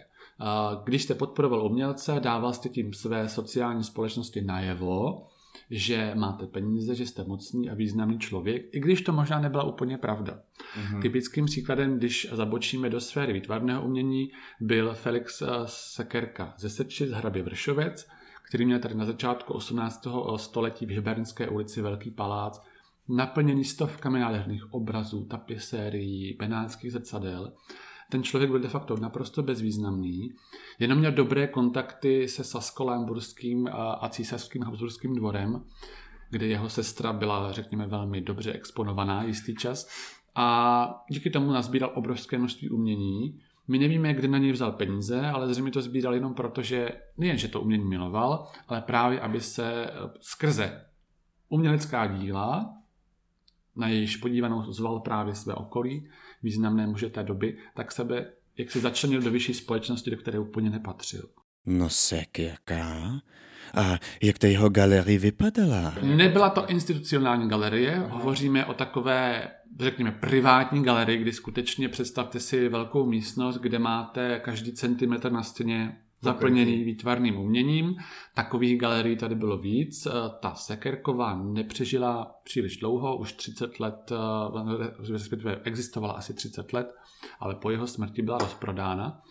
Když 0.85 1.03
jste 1.03 1.15
podporoval 1.15 1.67
umělce, 1.67 2.21
dával 2.21 2.53
jste 2.53 2.69
tím 2.69 2.93
své 2.93 3.29
sociální 3.29 3.85
společnosti 3.85 4.41
najevo, 4.43 5.27
že 5.71 6.13
máte 6.15 6.47
peníze, 6.47 6.95
že 6.95 7.07
jste 7.07 7.25
mocný 7.25 7.71
a 7.71 7.75
významný 7.75 8.19
člověk, 8.19 8.63
i 8.73 8.81
když 8.81 9.03
to 9.03 9.13
možná 9.13 9.41
nebyla 9.41 9.65
úplně 9.65 9.99
pravda. 9.99 10.41
Mm-hmm. 10.79 11.03
Typickým 11.03 11.45
příkladem, 11.45 11.99
když 11.99 12.29
zabočíme 12.33 12.91
do 12.91 13.01
sféry 13.01 13.33
výtvarného 13.33 13.83
umění, 13.83 14.31
byl 14.61 14.95
Felix 14.95 15.43
eh, 15.43 15.47
Sekerka 15.67 16.55
ze 16.59 16.71
Seči 16.71 17.07
z 17.07 17.13
hrabě 17.13 17.43
Vršovec, 17.43 18.09
který 18.49 18.67
měl 18.67 18.79
tady 18.79 18.95
na 18.95 19.05
začátku 19.05 19.53
18. 19.53 20.07
století 20.37 20.87
v 20.87 20.91
Hybernské 20.91 21.49
ulici 21.49 21.83
velký 21.83 22.11
palác 22.11 22.61
naplněný 23.09 23.65
stovkami 23.65 24.21
nádherných 24.21 24.75
obrazů, 24.75 25.25
tapisérií, 25.25 26.37
benátských 26.39 26.93
zrcadel. 26.93 27.53
Ten 28.11 28.23
člověk 28.23 28.51
byl 28.51 28.61
de 28.61 28.69
facto 28.69 28.97
naprosto 28.97 29.43
bezvýznamný, 29.43 30.33
jenom 30.79 30.99
měl 30.99 31.13
dobré 31.13 31.47
kontakty 31.47 32.29
se 32.29 32.45
Saskolémburským 32.45 33.69
a 33.73 34.09
císařským 34.09 34.63
Habsburským 34.63 35.15
dvorem, 35.15 35.65
kde 36.31 36.47
jeho 36.47 36.69
sestra 36.69 37.13
byla, 37.13 37.53
řekněme, 37.53 37.87
velmi 37.87 38.21
dobře 38.21 38.53
exponovaná 38.53 39.23
jistý 39.23 39.55
čas 39.55 39.89
a 40.35 41.05
díky 41.11 41.31
tomu 41.31 41.53
nazbíral 41.53 41.93
obrovské 41.95 42.39
množství 42.39 42.71
umění. 42.71 43.41
My 43.69 43.79
nevíme, 43.79 44.15
kde 44.15 44.29
na 44.29 44.39
něj 44.39 44.53
vzal 44.53 44.73
peníze, 44.73 45.27
ale 45.27 45.49
zřejmě 45.49 45.71
to 45.71 45.83
sbíral 45.83 46.15
jenom 46.15 46.35
proto, 46.35 46.63
že 46.63 46.89
nejen, 47.19 47.39
že 47.39 47.49
to 47.49 47.61
umění 47.61 47.85
miloval, 47.85 48.47
ale 48.69 48.81
právě, 48.81 49.21
aby 49.21 49.41
se 49.41 49.91
skrze 50.21 50.85
umělecká 51.49 52.07
díla, 52.07 52.75
na 53.77 53.89
jejíž 53.89 54.17
podívanou 54.17 54.73
zval 54.73 55.01
právě 55.01 55.35
své 55.35 55.55
okolí, 55.55 56.09
významné 56.45 56.87
muže 56.87 57.11
té 57.11 57.23
doby, 57.23 57.59
tak 57.75 57.93
sebe 57.93 58.27
jak 58.57 58.71
se 58.71 58.81
začlenil 58.81 59.23
do 59.23 59.31
vyšší 59.31 59.55
společnosti, 59.55 60.11
do 60.11 60.17
které 60.17 60.39
úplně 60.39 60.71
nepatřil. 60.71 61.29
No 61.67 61.91
sekirka. 61.91 63.11
A 63.75 63.99
jak 64.23 64.39
ta 64.39 64.47
jeho 64.47 64.69
galerie 64.69 65.19
vypadala? 65.19 65.95
Nebyla 66.03 66.51
to 66.51 66.67
institucionální 66.67 67.49
galerie, 67.49 67.99
hovoříme 68.11 68.67
o 68.67 68.75
takové, 68.75 69.49
řekněme, 69.81 70.13
privátní 70.13 70.83
galerii, 70.83 71.19
kdy 71.19 71.33
skutečně 71.33 71.89
představte 71.89 72.41
si 72.41 72.69
velkou 72.69 73.07
místnost, 73.07 73.59
kde 73.59 73.79
máte 73.79 74.41
každý 74.45 74.73
centimetr 74.73 75.33
na 75.33 75.43
stěně 75.43 75.97
zaplněný 76.25 76.85
výtvarným 76.85 77.37
uměním. 77.37 77.97
Takových 78.35 78.79
galerií 78.79 79.17
tady 79.17 79.35
bylo 79.35 79.59
víc. 79.59 80.07
Ta 80.41 80.55
Sekerková 80.55 81.43
nepřežila 81.43 82.35
příliš 82.45 82.77
dlouho, 82.77 83.17
už 83.17 83.33
30 83.33 83.81
let, 83.81 84.13
respektive 85.13 85.61
existovala 85.65 86.15
asi 86.15 86.35
30 86.35 86.73
let, 86.73 86.95
ale 87.41 87.55
po 87.55 87.71
jeho 87.71 87.87
smrti 87.87 88.23
byla 88.23 88.39
rozprodána. 88.39 89.23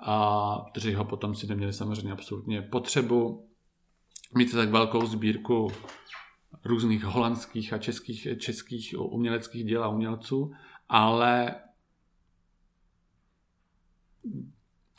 A 0.00 0.58
protože 0.58 0.90
jeho 0.90 1.04
potomci 1.04 1.46
neměli 1.46 1.72
samozřejmě 1.72 2.12
absolutně 2.12 2.62
potřebu 2.62 3.48
mít 4.36 4.52
tak 4.52 4.68
velkou 4.68 5.06
sbírku 5.06 5.68
různých 6.64 7.04
holandských 7.04 7.72
a 7.72 7.78
českých, 7.78 8.28
českých 8.38 8.94
uměleckých 8.98 9.64
děl 9.64 9.84
a 9.84 9.88
umělců, 9.88 10.52
ale 10.88 11.54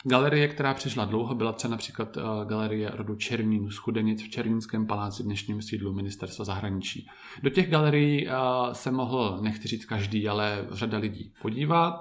Galerie, 0.04 0.48
která 0.48 0.74
přežila 0.74 1.04
dlouho, 1.04 1.34
byla 1.34 1.52
třeba 1.52 1.70
například 1.70 2.16
uh, 2.16 2.22
galerie 2.48 2.90
rodu 2.94 3.16
Černín 3.16 3.70
z 3.70 3.76
Chudenic 3.76 4.22
v 4.22 4.28
Černínském 4.28 4.86
paláci, 4.86 5.22
dnešním 5.22 5.62
sídlu 5.62 5.92
ministerstva 5.92 6.44
zahraničí. 6.44 7.08
Do 7.42 7.50
těch 7.50 7.70
galerií 7.70 8.26
uh, 8.26 8.32
se 8.72 8.90
mohl, 8.90 9.38
nechci 9.42 9.68
říct 9.68 9.84
každý, 9.84 10.28
ale 10.28 10.66
řada 10.70 10.98
lidí 10.98 11.32
podívat 11.42 12.00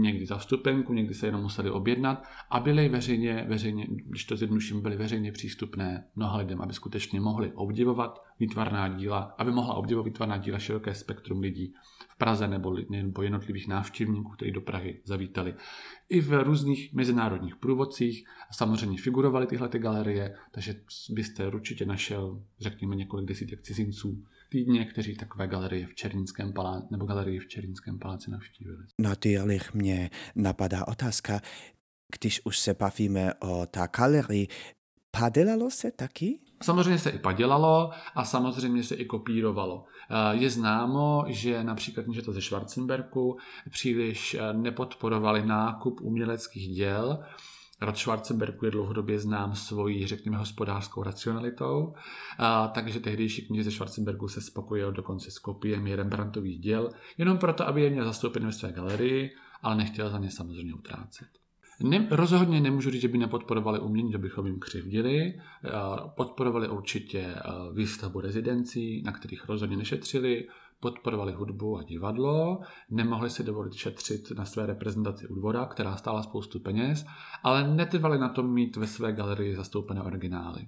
někdy 0.00 0.26
za 0.26 0.38
vstupenku, 0.38 0.92
někdy 0.92 1.14
se 1.14 1.26
jenom 1.26 1.42
museli 1.42 1.70
objednat 1.70 2.24
a 2.50 2.60
byly 2.60 2.88
veřejně, 2.88 3.46
veřejně, 3.48 3.86
když 3.88 4.24
to 4.24 4.36
zjednoduším, 4.36 4.82
byly 4.82 4.96
veřejně 4.96 5.32
přístupné 5.32 6.04
mnoha 6.16 6.38
lidem, 6.38 6.62
aby 6.62 6.72
skutečně 6.72 7.20
mohli 7.20 7.52
obdivovat 7.52 8.24
výtvarná 8.40 8.88
díla, 8.88 9.34
aby 9.38 9.50
mohla 9.50 9.74
obdivovat 9.74 10.04
výtvarná 10.04 10.36
díla 10.36 10.58
široké 10.58 10.94
spektrum 10.94 11.40
lidí 11.40 11.74
v 12.08 12.18
Praze 12.18 12.48
nebo 12.48 12.76
nebo 12.90 13.22
jednotlivých 13.22 13.68
návštěvníků, 13.68 14.30
kteří 14.30 14.50
do 14.50 14.60
Prahy 14.60 15.00
zavítali. 15.04 15.54
I 16.08 16.20
v 16.20 16.42
různých 16.42 16.92
mezinárodních 16.92 17.56
průvodcích 17.56 18.24
samozřejmě 18.50 18.98
figurovaly 18.98 19.46
tyhle 19.46 19.68
ty 19.68 19.78
galerie, 19.78 20.34
takže 20.50 20.74
byste 21.10 21.46
určitě 21.46 21.86
našel, 21.86 22.42
řekněme, 22.60 22.96
několik 22.96 23.28
desítek 23.28 23.62
cizinců, 23.62 24.24
týdně, 24.52 24.84
kteří 24.84 25.16
takové 25.16 25.46
galerie 25.46 25.86
v 25.86 25.94
Černínském 25.94 26.52
paláci 26.52 26.86
nebo 26.90 27.06
galerii 27.06 27.38
v 27.38 27.48
Černínském 27.48 27.98
paláci 27.98 28.30
navštívili. 28.30 28.84
Na 28.98 29.14
těch 29.14 29.74
mě 29.74 30.10
napadá 30.34 30.88
otázka, 30.88 31.40
když 32.18 32.40
už 32.44 32.58
se 32.58 32.74
bavíme 32.74 33.34
o 33.34 33.66
ta 33.66 33.86
galerii, 33.86 34.48
padělalo 35.10 35.70
se 35.70 35.90
taky? 35.90 36.40
Samozřejmě 36.62 36.98
se 36.98 37.10
i 37.10 37.18
padělalo 37.18 37.90
a 38.14 38.24
samozřejmě 38.24 38.82
se 38.82 38.94
i 38.94 39.04
kopírovalo. 39.04 39.84
Eh, 40.10 40.36
je 40.36 40.50
známo, 40.50 41.24
že 41.28 41.64
například 41.64 42.06
to 42.24 42.32
ze 42.32 42.42
Schwarzenberku 42.42 43.36
příliš 43.70 44.34
eh, 44.34 44.52
nepodporovali 44.52 45.46
nákup 45.46 46.00
uměleckých 46.00 46.68
děl, 46.68 47.24
Rod 47.82 47.96
Schwarzenbergu 47.96 48.64
je 48.64 48.70
dlouhodobě 48.70 49.20
znám 49.20 49.54
svojí, 49.54 50.06
řekněme, 50.06 50.36
hospodářskou 50.36 51.02
racionalitou, 51.02 51.94
a, 52.38 52.68
takže 52.68 53.00
tehdejší 53.00 53.46
knihy 53.46 53.64
ze 53.64 53.70
Schwarzenbergu 53.70 54.28
se 54.28 54.40
spokojil 54.40 54.92
dokonce 54.92 55.30
s 55.30 55.38
kopiemi 55.38 55.96
Rembrandtových 55.96 56.58
děl, 56.58 56.90
jenom 57.18 57.38
proto, 57.38 57.68
aby 57.68 57.82
je 57.82 57.90
měl 57.90 58.04
zastoupené 58.04 58.46
ve 58.46 58.52
své 58.52 58.72
galerii, 58.72 59.30
ale 59.62 59.76
nechtěl 59.76 60.10
za 60.10 60.18
ně 60.18 60.30
samozřejmě 60.30 60.74
utrácet. 60.74 61.28
Ne, 61.82 62.06
rozhodně 62.10 62.60
nemůžu 62.60 62.90
říct, 62.90 63.00
že 63.00 63.08
by 63.08 63.18
nepodporovali 63.18 63.78
umění, 63.78 64.12
že 64.12 64.18
bychom 64.18 64.46
jim 64.46 64.58
křivdili. 64.58 65.40
Podporovali 66.16 66.68
určitě 66.68 67.34
výstavbu 67.74 68.20
rezidencí, 68.20 69.02
na 69.02 69.12
kterých 69.12 69.48
rozhodně 69.48 69.76
nešetřili 69.76 70.48
podporovali 70.82 71.32
hudbu 71.32 71.78
a 71.78 71.82
divadlo, 71.82 72.60
nemohli 72.90 73.30
si 73.30 73.42
dovolit 73.42 73.74
šetřit 73.74 74.30
na 74.30 74.44
své 74.44 74.66
reprezentaci 74.66 75.26
u 75.28 75.34
dvora, 75.34 75.66
která 75.66 75.96
stála 75.96 76.22
spoustu 76.22 76.60
peněz, 76.60 77.04
ale 77.42 77.74
netrvali 77.74 78.18
na 78.18 78.28
tom 78.28 78.54
mít 78.54 78.76
ve 78.76 78.86
své 78.86 79.12
galerii 79.12 79.56
zastoupené 79.56 80.02
originály. 80.02 80.66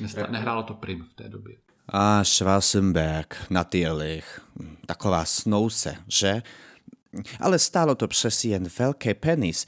Nesta- 0.00 0.30
nehrálo 0.30 0.62
to 0.62 0.74
prim 0.74 1.04
v 1.04 1.14
té 1.14 1.28
době. 1.28 1.56
A 1.88 2.24
Schwarzenberg, 2.24 3.46
natýrlich, 3.50 4.40
taková 4.86 5.24
snouse, 5.24 5.96
že? 6.08 6.42
Ale 7.40 7.58
stálo 7.58 7.94
to 7.94 8.08
přes 8.08 8.44
jen 8.44 8.68
velký 8.78 9.14
penis. 9.14 9.66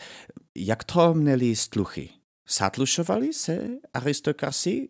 Jak 0.54 0.84
to 0.84 1.14
měli 1.14 1.56
sluchy? 1.56 2.10
Satlušovali 2.52 3.32
se 3.32 3.68
aristokraci 3.94 4.88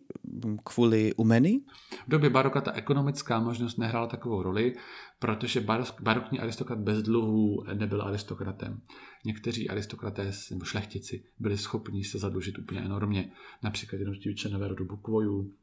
kvůli 0.63 1.13
umení? 1.13 1.59
V 2.07 2.09
době 2.09 2.29
baroka 2.29 2.61
ta 2.61 2.71
ekonomická 2.71 3.39
možnost 3.39 3.77
nehrála 3.77 4.07
takovou 4.07 4.43
roli, 4.43 4.75
protože 5.19 5.65
barokní 6.01 6.39
aristokrat 6.39 6.79
bez 6.79 7.03
dluhů 7.03 7.63
nebyl 7.73 8.01
aristokratem. 8.01 8.81
Někteří 9.25 9.69
aristokraté 9.69 10.31
nebo 10.51 10.65
šlechtici 10.65 11.23
byli 11.39 11.57
schopni 11.57 12.03
se 12.03 12.17
zadlužit 12.17 12.57
úplně 12.57 12.81
enormně. 12.81 13.31
Například 13.63 13.99
jednotliví 13.99 14.35
členové 14.35 14.67
rodu 14.67 14.85
Bukvojů 14.85 15.53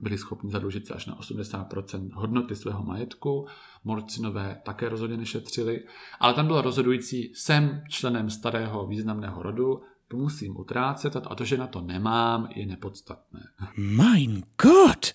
byli 0.00 0.18
schopni 0.18 0.50
zadlužit 0.50 0.86
se 0.86 0.94
až 0.94 1.06
na 1.06 1.18
80% 1.18 2.10
hodnoty 2.12 2.56
svého 2.56 2.84
majetku. 2.84 3.46
Morcinové 3.84 4.60
také 4.64 4.88
rozhodně 4.88 5.16
nešetřili, 5.16 5.84
ale 6.20 6.34
tam 6.34 6.46
bylo 6.46 6.62
rozhodující, 6.62 7.32
jsem 7.34 7.82
členem 7.88 8.30
starého 8.30 8.86
významného 8.86 9.42
rodu, 9.42 9.82
musím 10.16 10.56
utrácet 10.60 11.16
a 11.16 11.34
to, 11.34 11.44
že 11.44 11.56
na 11.56 11.66
to 11.66 11.80
nemám, 11.80 12.48
je 12.54 12.66
nepodstatné. 12.66 13.40
Mein 13.76 14.42
Gott! 14.62 15.12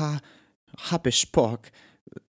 A 0.00 0.18
chápeš 0.78 1.14
Špork 1.14 1.72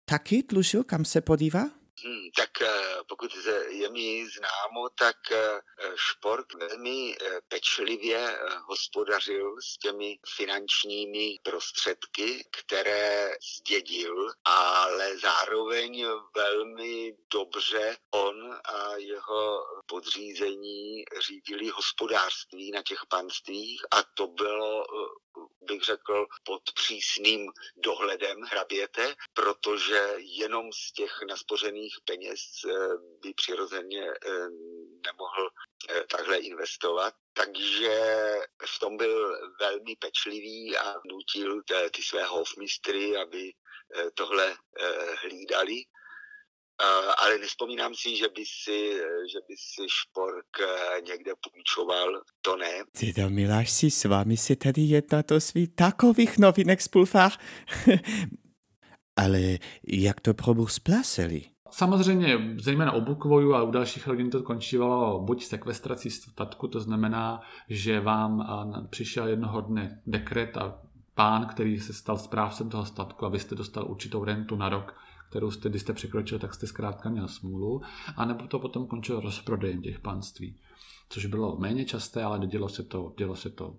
taky 0.04 0.42
tlužil, 0.42 0.84
kam 0.84 1.04
se 1.04 1.20
podívá? 1.20 1.60
Hmm, 1.60 2.23
tak 2.36 2.62
eh, 2.62 2.96
pokud 3.08 3.30
je 3.68 3.88
mi 3.88 4.26
známo, 4.28 4.88
tak 4.88 5.16
eh, 5.32 5.60
Špork 5.96 6.54
velmi 6.54 7.16
eh, 7.20 7.40
pečlivě 7.48 8.38
hospodařil 8.64 9.56
s 9.60 9.78
těmi 9.78 10.18
finančními 10.36 11.38
prostředky, 11.42 12.44
které 12.50 13.36
zdědil, 13.56 14.32
ale 14.44 15.18
zároveň 15.18 16.06
velmi 16.36 17.16
dobře 17.32 17.96
on 18.10 18.60
a 18.64 18.96
jeho 18.96 19.66
podřízení 19.86 21.04
řídili 21.26 21.68
hospodářství 21.68 22.70
na 22.70 22.82
těch 22.82 23.00
panstvích 23.08 23.82
a 23.90 24.02
to 24.02 24.26
bylo 24.26 24.86
bych 25.60 25.82
řekl, 25.82 26.26
pod 26.44 26.62
přísným 26.74 27.52
dohledem 27.76 28.42
hraběte, 28.42 29.14
protože 29.32 30.14
jenom 30.18 30.72
z 30.72 30.92
těch 30.92 31.18
naspořených 31.28 31.96
peněz 32.04 32.23
eh, 32.64 32.70
by 33.22 33.34
přirozeně 33.34 34.02
eh, 34.02 34.48
nemohl 35.06 35.50
eh, 35.90 36.04
takhle 36.10 36.36
investovat. 36.36 37.14
Takže 37.32 38.34
v 38.66 38.78
tom 38.78 38.96
byl 38.96 39.38
velmi 39.60 39.96
pečlivý 39.96 40.76
a 40.76 40.94
nutil 41.06 41.62
ty 41.90 42.02
své 42.02 42.24
hofmistry, 42.24 43.16
aby 43.16 43.52
tohle 44.14 44.56
hlídali 45.22 45.84
ale 47.18 47.38
nespomínám 47.38 47.94
si, 47.94 48.16
že 48.16 48.28
by 48.28 48.44
si, 48.62 48.78
že 49.32 49.38
by 49.48 49.54
si 49.56 49.82
Špork 49.88 50.46
eh, 50.60 51.00
někde 51.00 51.32
půjčoval, 51.50 52.22
to 52.42 52.56
ne. 52.56 52.84
Miláš 53.28 53.70
si, 53.70 53.90
s 53.90 54.04
vámi 54.04 54.36
se 54.36 54.56
tady 54.56 54.80
jedná 54.80 55.22
to 55.22 55.40
svý 55.40 55.66
takových 55.66 56.38
novinek 56.38 56.80
spolfách. 56.80 57.38
ale 59.16 59.58
jak 59.86 60.20
to 60.20 60.34
probu 60.34 60.66
splasili? 60.66 61.53
Samozřejmě, 61.76 62.54
zejména 62.60 62.92
u 62.92 63.00
Bukvoju 63.00 63.54
a 63.54 63.62
u 63.62 63.70
dalších 63.70 64.06
rodin 64.06 64.30
to 64.30 64.42
končívalo 64.42 65.20
buď 65.20 65.44
sekvestrací 65.44 66.10
statku, 66.10 66.68
to 66.68 66.80
znamená, 66.80 67.40
že 67.68 68.00
vám 68.00 68.46
přišel 68.90 69.28
jednoho 69.28 69.60
dne 69.60 70.02
dekret 70.06 70.56
a 70.56 70.78
pán, 71.14 71.46
který 71.46 71.80
se 71.80 71.92
stal 71.92 72.18
správcem 72.18 72.68
toho 72.68 72.84
statku 72.84 73.26
a 73.26 73.28
vy 73.28 73.38
jste 73.38 73.54
dostal 73.54 73.90
určitou 73.90 74.24
rentu 74.24 74.56
na 74.56 74.68
rok, 74.68 74.94
kterou 75.28 75.50
jste, 75.50 75.68
když 75.68 75.82
jste 75.82 75.92
překročil, 75.92 76.38
tak 76.38 76.54
jste 76.54 76.66
zkrátka 76.66 77.10
měl 77.10 77.28
smůlu, 77.28 77.82
a 78.16 78.24
nebo 78.24 78.46
to 78.46 78.58
potom 78.58 78.86
končilo 78.86 79.20
rozprodejem 79.20 79.82
těch 79.82 79.98
panství, 79.98 80.56
což 81.08 81.26
bylo 81.26 81.56
méně 81.56 81.84
časté, 81.84 82.24
ale 82.24 82.46
dělo 82.46 82.68
se 82.68 82.82
to, 82.82 83.12
dělo 83.18 83.36
se 83.36 83.50
to 83.50 83.76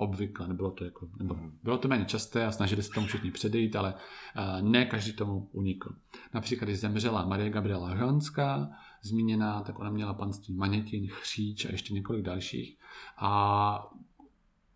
obvykle, 0.00 0.48
nebylo 0.48 0.70
to 0.70 0.84
jako, 0.84 1.08
nebo 1.18 1.36
bylo 1.62 1.78
to 1.78 1.88
méně 1.88 2.04
časté 2.04 2.46
a 2.46 2.52
snažili 2.52 2.82
se 2.82 2.90
tomu 2.90 3.06
všichni 3.06 3.30
předejít, 3.30 3.76
ale 3.76 3.94
uh, 3.94 4.70
ne 4.70 4.84
každý 4.84 5.12
tomu 5.12 5.48
unikl. 5.52 5.94
Například, 6.34 6.64
když 6.64 6.80
zemřela 6.80 7.24
Marie 7.24 7.50
Gabriela 7.50 7.88
Hranská, 7.88 8.70
zmíněná, 9.02 9.62
tak 9.62 9.78
ona 9.78 9.90
měla 9.90 10.14
panství 10.14 10.54
Manětin, 10.54 11.08
Chříč 11.08 11.64
a 11.64 11.72
ještě 11.72 11.94
několik 11.94 12.22
dalších. 12.22 12.78
A 13.18 13.90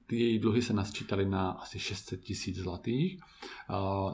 ty 0.06 0.20
její 0.20 0.38
dluhy 0.38 0.62
se 0.62 0.72
nasčítaly 0.72 1.26
na 1.26 1.50
asi 1.50 1.78
600 1.78 2.20
tisíc 2.20 2.56
zlatých, 2.56 3.20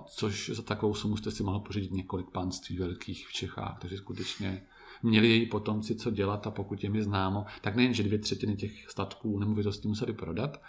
což 0.06 0.50
za 0.54 0.62
takovou 0.62 0.94
sumu 0.94 1.16
jste 1.16 1.30
si 1.30 1.42
mohl 1.42 1.60
pořídit 1.60 1.92
několik 1.92 2.30
panství 2.30 2.78
velkých 2.78 3.28
v 3.28 3.32
Čechách, 3.32 3.78
takže 3.80 3.96
skutečně 3.96 4.62
měli 5.02 5.28
její 5.28 5.46
potomci 5.46 5.96
co 5.96 6.10
dělat 6.10 6.46
a 6.46 6.50
pokud 6.50 6.84
je 6.84 6.90
mi 6.90 7.02
známo, 7.02 7.44
tak 7.60 7.76
nejen, 7.76 7.94
že 7.94 8.02
dvě 8.02 8.18
třetiny 8.18 8.56
těch 8.56 8.90
statků 8.90 9.38
nemovitostí 9.38 9.88
museli 9.88 10.12
prodat, 10.12 10.62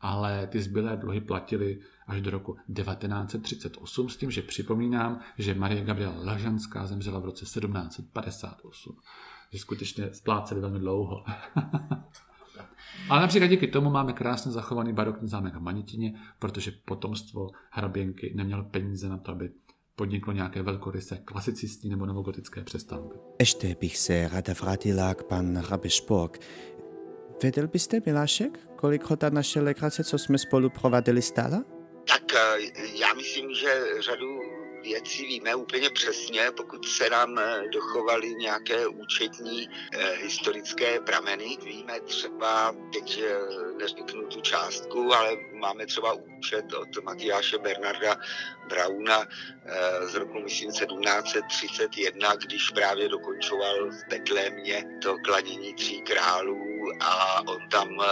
ale 0.00 0.46
ty 0.46 0.62
zbylé 0.62 0.96
dluhy 0.96 1.20
platili 1.20 1.78
až 2.06 2.20
do 2.20 2.30
roku 2.30 2.56
1938 2.74 4.08
s 4.08 4.16
tím, 4.16 4.30
že 4.30 4.42
připomínám, 4.42 5.20
že 5.38 5.54
Marie 5.54 5.84
Gabriela 5.84 6.24
Lažanská 6.24 6.86
zemřela 6.86 7.18
v 7.18 7.24
roce 7.24 7.44
1758. 7.44 8.96
Že 9.52 9.58
skutečně 9.58 10.14
spláceli 10.14 10.60
velmi 10.60 10.78
dlouho. 10.78 11.24
Ale 13.08 13.20
například 13.20 13.46
díky 13.46 13.66
tomu 13.66 13.90
máme 13.90 14.12
krásně 14.12 14.52
zachovaný 14.52 14.92
barokní 14.92 15.28
zámek 15.28 15.54
v 15.54 15.60
Manitině, 15.60 16.14
protože 16.38 16.72
potomstvo 16.84 17.48
hraběnky 17.70 18.32
nemělo 18.36 18.64
peníze 18.64 19.08
na 19.08 19.18
to, 19.18 19.32
aby 19.32 19.50
podniklo 19.96 20.32
nějaké 20.32 20.62
velkoryse 20.62 21.16
klasicistní 21.24 21.90
nebo 21.90 22.06
novogotické 22.06 22.64
přestavby. 22.64 23.14
Ještě 23.40 23.76
bych 23.80 23.98
se 23.98 24.28
rada 24.28 24.54
vrátila 24.60 25.14
k 25.14 25.22
pan 25.22 25.58
Hrabe 25.58 25.90
Špork. 25.90 26.40
Věděl 27.42 27.68
byste, 27.68 28.00
Milášek, 28.06 28.58
kolik 28.76 29.04
ho 29.04 29.16
ta 29.16 29.30
naše 29.30 29.60
legrace, 29.60 30.04
co 30.04 30.18
jsme 30.18 30.38
spolu 30.38 30.70
provadili, 30.70 31.22
stála? 31.22 31.64
Tak 32.08 32.34
eh, 32.34 32.58
já 32.94 33.14
myslím, 33.14 33.54
že 33.54 33.84
řadu 34.00 34.40
věcí 34.82 35.26
víme 35.26 35.54
úplně 35.54 35.90
přesně, 35.90 36.50
pokud 36.56 36.88
se 36.88 37.10
nám 37.10 37.38
eh, 37.38 37.62
dochovaly 37.72 38.34
nějaké 38.34 38.86
účetní 38.86 39.68
eh, 39.92 40.12
historické 40.12 41.00
prameny. 41.00 41.56
Víme 41.64 42.00
třeba, 42.00 42.74
teď 42.92 43.22
eh, 43.24 43.38
neřeknu 43.78 44.26
tu 44.26 44.40
částku, 44.40 45.14
ale 45.14 45.30
máme 45.52 45.86
třeba 45.86 46.12
účet 46.12 46.72
od 46.72 47.04
Matyáše 47.04 47.58
Bernarda 47.58 48.16
Brauna 48.68 49.24
eh, 49.64 50.06
z 50.06 50.14
roku, 50.14 50.40
myslím, 50.40 50.70
1731, 50.70 52.34
když 52.34 52.70
právě 52.70 53.08
dokončoval 53.08 53.90
v 53.90 54.08
Betlémě 54.10 54.84
to 55.02 55.16
kladění 55.18 55.74
tří 55.74 56.00
králů 56.00 56.75
a 57.00 57.40
on 57.48 57.68
tam 57.70 57.88
eh, 58.00 58.06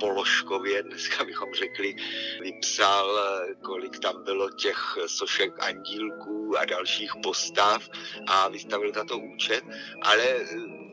položkově, 0.00 0.82
dneska 0.82 1.24
bychom 1.24 1.54
řekli, 1.54 1.94
vypsal, 2.40 3.18
eh, 3.18 3.54
kolik 3.64 3.98
tam 3.98 4.24
bylo 4.24 4.50
těch 4.50 4.96
sošek 5.06 5.64
andílků 5.64 6.58
a 6.58 6.64
dalších 6.64 7.12
postav 7.22 7.88
a 8.26 8.48
vystavil 8.48 8.92
tato 8.92 9.18
účet, 9.18 9.64
ale 10.02 10.24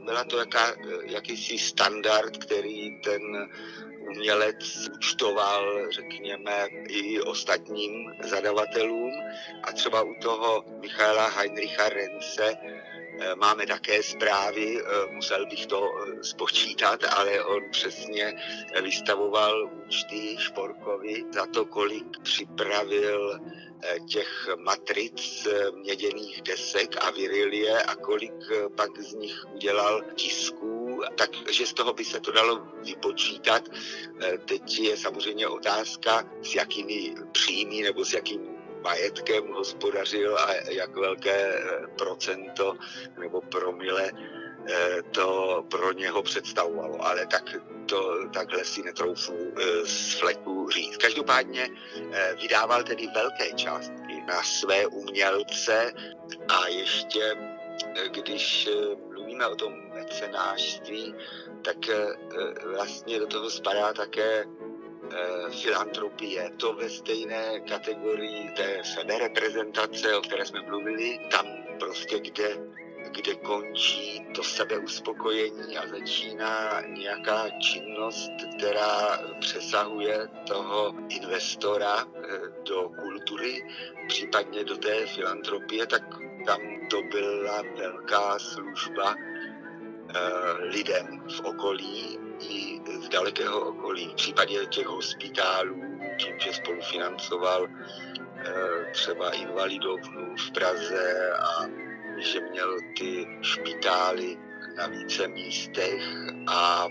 byla 0.05 0.23
to 0.23 0.37
jaká, 0.39 0.75
jakýsi 1.05 1.57
standard, 1.57 2.37
který 2.37 3.01
ten 3.01 3.21
umělec 4.09 4.89
účtoval, 4.95 5.91
řekněme, 5.91 6.67
i 6.87 7.21
ostatním 7.21 8.11
zadavatelům. 8.23 9.11
A 9.63 9.71
třeba 9.71 10.01
u 10.01 10.13
toho 10.21 10.63
Michaela 10.79 11.27
Heinricha 11.27 11.89
Rense 11.89 12.55
eh, 12.63 12.96
máme 13.35 13.65
také 13.65 14.03
zprávy, 14.03 14.81
eh, 14.81 15.11
musel 15.11 15.45
bych 15.45 15.65
to 15.65 15.81
eh, 15.81 16.23
spočítat, 16.23 17.03
ale 17.03 17.43
on 17.43 17.63
přesně 17.71 18.33
vystavoval 18.81 19.71
účty 19.87 20.35
Šporkovi 20.39 21.25
za 21.33 21.45
to, 21.45 21.65
kolik 21.65 22.19
připravil 22.23 23.39
těch 24.09 24.47
matric 24.57 25.47
měděných 25.71 26.41
desek 26.41 26.95
a 27.05 27.11
virilie 27.11 27.83
a 27.83 27.95
kolik 27.95 28.33
pak 28.75 29.01
z 29.01 29.13
nich 29.13 29.45
udělal 29.53 30.01
tisků 30.15 30.77
takže 31.47 31.65
z 31.65 31.73
toho 31.73 31.93
by 31.93 32.05
se 32.05 32.19
to 32.19 32.31
dalo 32.31 32.61
vypočítat. 32.83 33.69
Eh, 34.21 34.37
teď 34.37 34.79
je 34.79 34.97
samozřejmě 34.97 35.47
otázka, 35.47 36.23
s 36.41 36.55
jakými 36.55 37.15
příjmy 37.31 37.81
nebo 37.81 38.05
s 38.05 38.13
jakým 38.13 38.56
majetkem 38.87 39.47
hospodařil 39.53 40.37
a 40.37 40.53
jak 40.69 40.95
velké 40.95 41.39
eh, 41.53 41.87
procento 41.97 42.77
nebo 43.19 43.41
promile 43.41 44.11
eh, 44.11 45.03
to 45.11 45.27
pro 45.71 45.91
něho 45.91 46.23
představovalo. 46.23 47.05
Ale 47.05 47.25
tak 47.25 47.55
to 47.85 48.29
takhle 48.33 48.65
si 48.65 48.83
netroufu 48.83 49.33
z 49.83 50.19
fleku 50.19 50.69
říct. 50.69 50.97
Každopádně 50.97 51.69
vydával 52.41 52.83
tedy 52.83 53.07
velké 53.07 53.51
částky 53.51 54.21
na 54.27 54.43
své 54.43 54.87
umělce 54.87 55.93
a 56.47 56.67
ještě 56.67 57.35
když 58.11 58.69
mluvíme 59.11 59.47
o 59.47 59.55
tom 59.55 59.73
mecenášství, 59.93 61.15
tak 61.61 61.89
eh, 61.89 62.07
vlastně 62.75 63.19
do 63.19 63.27
toho 63.27 63.49
spadá 63.49 63.93
také 63.93 64.43
eh, 64.43 64.56
filantropie. 65.49 66.51
To 66.57 66.73
ve 66.73 66.89
stejné 66.89 67.59
kategorii 67.59 68.49
té 68.49 68.81
sebereprezentace, 68.83 70.17
o 70.17 70.21
které 70.21 70.45
jsme 70.45 70.61
mluvili, 70.61 71.19
tam 71.31 71.45
prostě, 71.79 72.19
kde, 72.19 72.57
kde 73.11 73.35
končí 73.35 74.25
to 74.35 74.43
sebeuspokojení 74.43 75.77
a 75.77 75.87
začíná 75.87 76.81
nějaká 76.87 77.49
činnost, 77.49 78.31
která 78.57 79.19
přesahuje 79.39 80.27
toho 80.47 80.93
investora 81.09 82.05
eh, 82.05 82.39
do 82.69 82.89
kultury, 83.01 83.63
případně 84.07 84.63
do 84.63 84.77
té 84.77 85.05
filantropie, 85.05 85.87
tak 85.87 86.03
tam 86.45 86.61
to 86.89 87.01
byla 87.01 87.61
velká 87.77 88.39
služba 88.39 89.15
Eh, 90.15 90.63
lidem 90.71 91.21
v 91.29 91.39
okolí 91.39 92.19
i 92.39 92.81
z 93.01 93.09
dalekého 93.09 93.59
okolí. 93.59 94.07
V 94.07 94.15
případě 94.15 94.65
těch 94.65 94.87
hospitálů, 94.87 95.81
tím, 96.19 96.39
že 96.39 96.53
spolufinancoval 96.53 97.67
eh, 97.67 98.91
třeba 98.91 99.31
invalidovnu 99.31 100.35
v 100.35 100.51
Praze 100.51 101.31
a 101.33 101.65
že 102.17 102.39
měl 102.39 102.77
ty 102.97 103.27
špitály 103.41 104.37
na 104.77 104.87
více 104.87 105.27
místech 105.27 106.03
a 106.47 106.87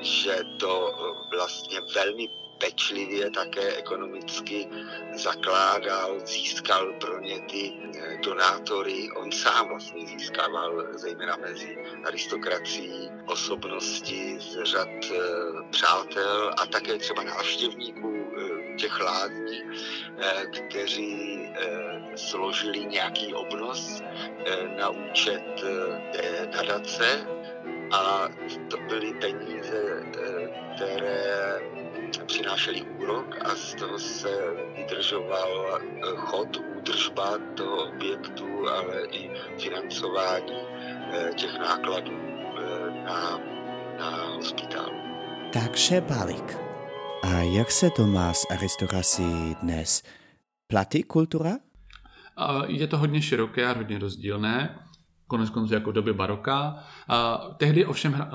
že 0.00 0.38
to 0.60 0.94
vlastně 1.36 1.80
velmi 1.94 2.28
pečlivě 2.58 3.30
také 3.30 3.76
ekonomicky 3.76 4.68
zakládal, 5.14 6.20
získal 6.26 6.92
pro 6.92 7.20
ně 7.20 7.40
ty 7.40 7.72
eh, 7.72 8.18
donátory. 8.24 9.08
On 9.16 9.32
sám 9.32 9.68
vlastně 9.68 10.06
získával 10.06 10.84
zejména 10.92 11.36
mezi 11.36 11.78
aristokracií 12.04 13.10
osobnosti 13.26 14.38
z 14.40 14.64
řad 14.64 14.88
eh, 14.88 15.18
přátel 15.70 16.54
a 16.58 16.66
také 16.66 16.98
třeba 16.98 17.22
návštěvníků 17.22 18.14
eh, 18.14 18.76
těch 18.76 19.00
lázní, 19.00 19.62
kteří 20.50 21.48
složili 22.16 22.84
nějaký 22.84 23.34
obnos 23.34 24.02
na 24.76 24.88
účet 24.88 25.64
nadace 26.56 27.26
a 27.92 28.28
to 28.70 28.76
byly 28.76 29.14
peníze, 29.14 30.02
které 30.74 31.60
přinášeli 32.18 32.82
úrok 32.82 33.36
a 33.44 33.54
z 33.54 33.74
toho 33.74 33.98
se 33.98 34.28
vydržoval 34.76 35.78
eh, 35.78 36.16
chod, 36.16 36.56
údržba 36.76 37.38
toho 37.54 37.88
objektu, 37.88 38.68
ale 38.68 39.06
i 39.10 39.30
financování 39.58 40.56
eh, 41.12 41.30
těch 41.36 41.58
nákladů 41.58 42.12
eh, 42.12 42.90
na, 43.04 43.40
na 43.98 44.26
hospitálu. 44.26 44.94
Takže 45.52 46.00
balík. 46.00 46.56
A 47.22 47.28
jak 47.28 47.70
se 47.70 47.90
to 47.90 48.06
má 48.06 48.32
s 48.32 48.46
aristokracií 48.50 49.56
dnes? 49.62 50.02
Platí 50.66 51.02
kultura? 51.02 51.50
Je 52.66 52.86
to 52.86 52.98
hodně 52.98 53.22
široké 53.22 53.66
a 53.66 53.72
hodně 53.72 53.98
rozdílné 53.98 54.78
konec 55.26 55.50
konců 55.50 55.74
jako 55.74 55.90
v 55.90 55.94
době 55.94 56.12
baroka. 56.12 56.76
Tehdy 57.56 57.86
ovšem 57.86 58.28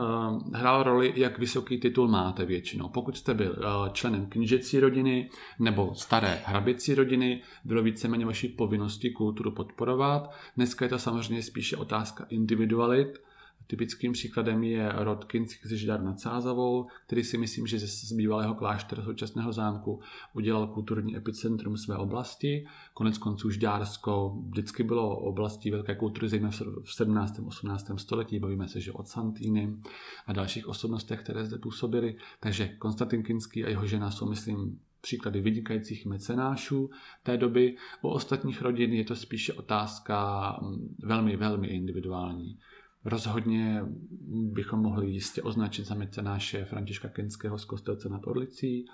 hrál 0.54 0.84
roli, 0.84 1.14
jak 1.16 1.40
vysoký 1.40 1.78
titul 1.78 2.08
máte 2.08 2.46
většinou. 2.46 2.90
Pokud 2.90 3.18
jste 3.18 3.34
byl 3.34 3.56
členem 3.94 4.26
knížecí 4.26 4.80
rodiny 4.80 5.30
nebo 5.60 5.96
staré 5.96 6.42
hraběcí 6.46 6.96
rodiny, 6.96 7.42
bylo 7.66 7.84
víceméně 7.84 8.26
vaší 8.26 8.48
povinnosti 8.48 9.10
kulturu 9.10 9.52
podporovat. 9.52 10.32
Dneska 10.56 10.86
je 10.86 10.90
to 10.90 11.00
samozřejmě 11.00 11.44
spíše 11.44 11.78
otázka 11.78 12.26
individualit, 12.30 13.22
Typickým 13.70 14.12
příkladem 14.12 14.64
je 14.64 14.92
rod 14.96 15.26
Kinských 15.26 15.80
Židar 15.80 16.02
nad 16.02 16.20
Sázavou, 16.20 16.88
který 17.06 17.24
si 17.24 17.38
myslím, 17.38 17.68
že 17.68 17.80
z 17.80 18.12
bývalého 18.12 18.56
kláštera 18.56 19.04
současného 19.04 19.54
zámku 19.54 20.02
udělal 20.34 20.68
kulturní 20.68 21.18
epicentrum 21.18 21.78
své 21.78 21.98
oblasti. 21.98 22.66
Konec 22.94 23.18
konců 23.18 23.50
Žďársko 23.50 24.38
vždycky 24.50 24.84
bylo 24.84 25.18
oblastí 25.18 25.72
velké 25.72 25.96
kultury, 25.96 26.30
zejména 26.30 26.52
v 26.84 26.94
17. 26.94 27.40
18. 27.46 27.92
století. 27.98 28.40
Bavíme 28.40 28.68
se, 28.68 28.82
že 28.82 28.92
od 28.92 29.08
Santýny 29.08 29.78
a 30.26 30.34
dalších 30.34 30.68
osobnostech, 30.68 31.20
které 31.20 31.46
zde 31.46 31.58
působily. 31.58 32.16
Takže 32.40 32.68
Konstantin 32.68 33.24
Kinský 33.24 33.66
a 33.66 33.70
jeho 33.70 33.88
žena 33.88 34.12
jsou, 34.12 34.30
myslím, 34.30 34.80
příklady 35.02 35.42
vynikajících 35.42 36.06
mecenášů 36.06 36.90
té 37.24 37.38
doby. 37.38 37.76
U 38.02 38.08
ostatních 38.08 38.62
rodin 38.62 38.94
je 38.94 39.04
to 39.04 39.16
spíše 39.16 39.54
otázka 39.54 40.50
mm, 40.62 40.96
velmi, 41.04 41.38
velmi 41.38 41.68
individuální. 41.68 42.58
Rozhodně 43.06 43.82
bychom 44.30 44.80
mohli 44.80 45.12
jistě 45.12 45.42
označit 45.42 45.86
za 45.86 45.96
mecenáše 45.96 46.66
Františka 46.66 47.10
Kenského 47.10 47.58
z 47.58 47.66
Kostelce 47.66 48.10
nad 48.10 48.28
Orlicí, 48.28 48.86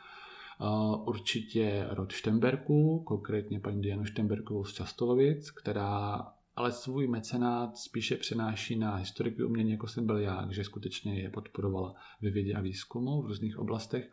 určitě 1.06 1.88
rod 1.90 2.12
Štemberků, 2.12 3.04
konkrétně 3.08 3.60
paní 3.60 3.82
Dianu 3.82 4.06
Štemberkovou 4.06 4.64
z 4.64 4.74
Častolovic, 4.74 5.52
která 5.52 6.28
ale 6.56 6.72
svůj 6.72 7.08
mecenát 7.08 7.78
spíše 7.78 8.16
přenáší 8.16 8.76
na 8.76 8.96
historiky 8.96 9.44
umění, 9.44 9.72
jako 9.72 9.88
jsem 9.88 10.06
byl 10.06 10.18
já, 10.18 10.48
že 10.52 10.64
skutečně 10.64 11.20
je 11.22 11.30
podporovala 11.30 11.96
ve 12.22 12.30
vědě 12.30 12.54
a 12.54 12.62
výzkumu 12.62 13.22
v 13.22 13.26
různých 13.26 13.60
oblastech. 13.60 14.10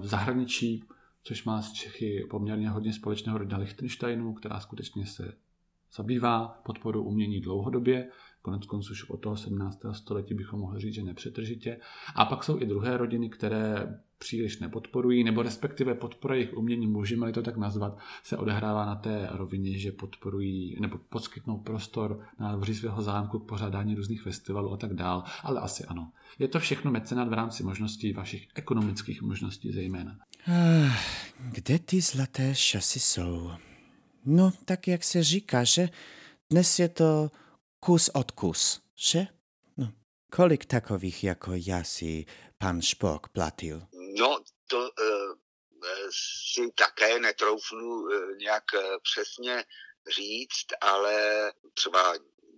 V 0.00 0.06
zahraničí, 0.06 0.84
což 1.22 1.44
má 1.44 1.62
s 1.62 1.72
Čechy 1.72 2.26
poměrně 2.30 2.70
hodně 2.70 2.92
společného 2.92 3.38
rodina 3.38 3.58
Lichtensteinu, 3.58 4.34
která 4.34 4.60
skutečně 4.60 5.06
se 5.06 5.32
zabývá 5.96 6.60
podporou 6.64 7.02
umění 7.02 7.40
dlouhodobě, 7.40 8.08
konec 8.48 8.66
konců 8.66 8.92
už 8.92 9.10
od 9.10 9.16
toho 9.16 9.36
17. 9.36 9.80
století 9.92 10.34
bychom 10.34 10.60
mohli 10.60 10.80
říct, 10.80 10.94
že 10.94 11.02
nepřetržitě. 11.02 11.80
A 12.14 12.24
pak 12.24 12.44
jsou 12.44 12.60
i 12.60 12.66
druhé 12.66 12.96
rodiny, 12.96 13.28
které 13.30 13.98
příliš 14.18 14.58
nepodporují, 14.58 15.24
nebo 15.24 15.42
respektive 15.42 15.94
podpora 15.94 16.34
jejich 16.34 16.56
umění, 16.56 16.86
můžeme 16.86 17.32
to 17.32 17.42
tak 17.42 17.56
nazvat, 17.56 17.98
se 18.22 18.36
odehrává 18.36 18.86
na 18.86 18.94
té 18.94 19.28
rovině, 19.30 19.78
že 19.78 19.92
podporují 19.92 20.76
nebo 20.80 20.98
poskytnou 20.98 21.58
prostor 21.58 22.20
na 22.38 22.56
dvoří 22.56 22.74
svého 22.74 23.02
zámku 23.02 23.38
k 23.38 23.48
pořádání 23.48 23.94
různých 23.94 24.22
festivalů 24.22 24.72
a 24.72 24.76
tak 24.76 24.94
dál. 24.94 25.24
Ale 25.42 25.60
asi 25.60 25.84
ano. 25.84 26.12
Je 26.38 26.48
to 26.48 26.60
všechno 26.60 26.90
mecenát 26.90 27.28
v 27.28 27.32
rámci 27.32 27.62
možností, 27.62 28.12
vašich 28.12 28.48
ekonomických 28.54 29.22
možností 29.22 29.72
zejména. 29.72 30.16
Ah, 30.46 30.96
kde 31.52 31.78
ty 31.78 32.00
zlaté 32.00 32.54
časy 32.54 33.00
jsou? 33.00 33.50
No, 34.24 34.52
tak 34.64 34.88
jak 34.88 35.04
se 35.04 35.22
říká, 35.22 35.64
že 35.64 35.88
dnes 36.50 36.78
je 36.78 36.88
to 36.88 37.30
kus 37.80 38.10
od 38.14 38.30
kus, 38.30 38.80
že? 38.94 39.26
No, 39.76 39.92
kolik 40.36 40.64
takových 40.64 41.24
jako 41.24 41.50
já 41.54 41.84
si 41.84 42.26
pan 42.58 42.82
Špok 42.82 43.28
platil? 43.28 43.82
No, 44.18 44.40
to 44.66 44.78
uh, 44.78 45.36
si 46.52 46.70
také 46.74 47.18
netroufnu 47.18 48.00
uh, 48.00 48.36
nějak 48.38 48.64
uh, 48.74 48.80
přesně 49.02 49.64
říct, 50.16 50.66
ale 50.80 51.52
třeba 51.74 52.14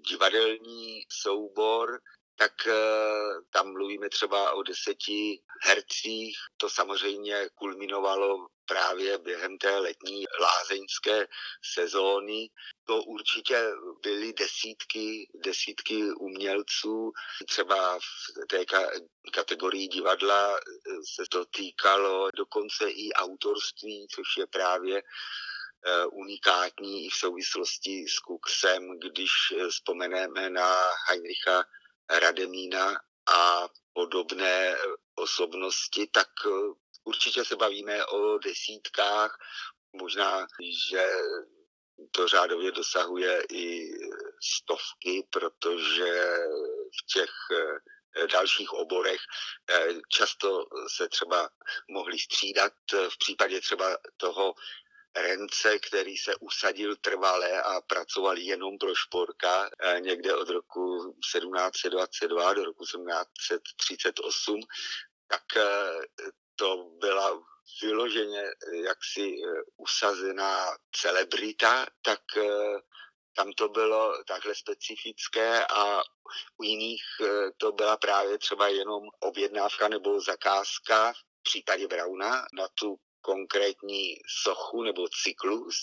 divadelní 0.08 1.02
soubor, 1.08 2.00
tak 2.36 2.52
uh, 2.66 3.44
tam 3.50 3.72
mluvíme 3.72 4.08
třeba 4.08 4.52
o 4.52 4.62
deseti 4.62 5.42
hercích. 5.62 6.36
To 6.56 6.70
samozřejmě 6.70 7.48
kulminovalo 7.54 8.48
právě 8.70 9.18
během 9.18 9.58
té 9.58 9.78
letní 9.78 10.24
lázeňské 10.40 11.26
sezóny. 11.74 12.50
To 12.84 13.02
určitě 13.02 13.72
byly 14.02 14.32
desítky, 14.32 15.30
desítky 15.44 16.12
umělců. 16.12 17.12
Třeba 17.48 17.98
v 17.98 18.46
té 18.48 18.64
kategorii 19.34 19.88
divadla 19.88 20.60
se 21.14 21.22
to 21.30 21.44
týkalo 21.44 22.28
dokonce 22.36 22.90
i 22.90 23.12
autorství, 23.12 24.06
což 24.14 24.36
je 24.38 24.46
právě 24.46 25.02
eh, 25.02 26.06
unikátní 26.06 27.06
i 27.06 27.10
v 27.10 27.14
souvislosti 27.14 28.04
s 28.08 28.18
Kuksem, 28.18 28.98
když 28.98 29.30
vzpomeneme 29.70 30.50
na 30.50 30.82
Heinricha 31.08 31.64
Rademína 32.10 33.00
a 33.26 33.68
podobné 33.92 34.76
osobnosti, 35.14 36.06
tak 36.06 36.28
Určitě 37.10 37.44
se 37.44 37.56
bavíme 37.56 38.06
o 38.06 38.38
desítkách, 38.38 39.38
možná, 39.92 40.46
že 40.90 41.06
to 42.10 42.28
řádově 42.28 42.72
dosahuje 42.72 43.42
i 43.52 43.90
stovky, 44.42 45.26
protože 45.30 46.36
v 46.98 47.12
těch 47.14 47.30
eh, 47.52 48.26
dalších 48.26 48.72
oborech 48.72 49.20
eh, 49.70 49.88
často 50.08 50.66
se 50.96 51.08
třeba 51.08 51.50
mohli 51.90 52.18
střídat 52.18 52.72
v 52.92 53.18
případě 53.18 53.60
třeba 53.60 53.98
toho 54.16 54.54
Rence, 55.16 55.78
který 55.78 56.16
se 56.16 56.36
usadil 56.36 56.96
trvale 56.96 57.62
a 57.62 57.80
pracoval 57.80 58.38
jenom 58.38 58.78
pro 58.78 58.94
Šporka 58.94 59.70
eh, 59.78 60.00
někde 60.00 60.34
od 60.34 60.48
roku 60.48 61.14
1722 61.20 62.54
do 62.54 62.64
roku 62.64 62.84
1738, 62.84 64.60
tak 65.28 65.42
to 66.60 66.90
byla 67.00 67.42
vyloženě 67.82 68.42
eh, 68.42 68.76
jaksi 68.76 69.20
eh, 69.20 69.62
usazená 69.76 70.76
celebrita, 70.92 71.86
tak 72.02 72.20
eh, 72.36 72.80
tam 73.36 73.52
to 73.52 73.68
bylo 73.68 74.24
takhle 74.24 74.54
specifické 74.54 75.66
a 75.66 76.02
u 76.58 76.62
jiných 76.62 77.02
to 77.56 77.72
byla 77.72 77.96
právě 77.96 78.38
třeba 78.38 78.68
jenom 78.68 79.02
objednávka 79.20 79.88
nebo 79.88 80.20
zakázka 80.20 81.12
v 81.12 81.42
případě 81.42 81.88
Brauna 81.88 82.46
na 82.52 82.68
tu 82.74 82.96
konkrétní 83.20 84.14
sochu 84.42 84.82
nebo 84.82 85.08
cyklus 85.22 85.76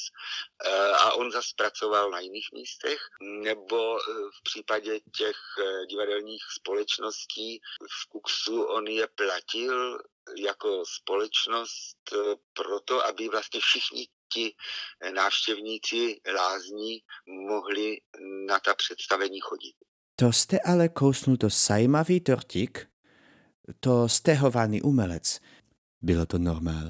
a 1.00 1.14
on 1.14 1.32
zase 1.32 1.50
pracoval 1.58 2.12
na 2.12 2.20
jiných 2.20 2.48
místech, 2.54 3.00
nebo 3.22 3.98
v 4.40 4.44
případě 4.44 5.00
těch 5.18 5.38
divadelních 5.90 6.44
společností 6.58 7.60
v 7.92 8.10
Kuksu 8.10 8.64
on 8.64 8.88
je 8.88 9.08
platil 9.08 10.00
jako 10.38 10.84
společnost 10.86 11.98
eh, 12.14 12.36
proto, 12.54 13.06
aby 13.06 13.30
vlastně 13.30 13.60
všichni 13.60 14.08
ti 14.34 14.56
návštěvníci 15.16 16.22
lázní 16.36 17.00
mohli 17.50 17.98
na 18.48 18.60
ta 18.60 18.76
představení 18.76 19.40
chodit. 19.40 19.74
To 20.16 20.32
jste 20.34 20.60
ale 20.60 20.90
kousnul 20.90 21.38
to 21.38 21.50
zajímavý 21.50 22.20
tortík, 22.20 22.88
to 23.80 24.10
stehovaný 24.10 24.82
umelec. 24.82 25.40
Bylo 26.02 26.26
to 26.26 26.38
normál? 26.38 26.88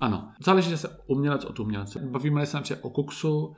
Ano, 0.00 0.32
záleží 0.44 0.76
se 0.76 0.98
umělec 1.06 1.44
od 1.44 1.60
umělce. 1.60 1.98
Bavíme 1.98 2.46
se 2.46 2.56
například 2.56 2.84
o 2.84 2.90
Kuksu, 2.90 3.54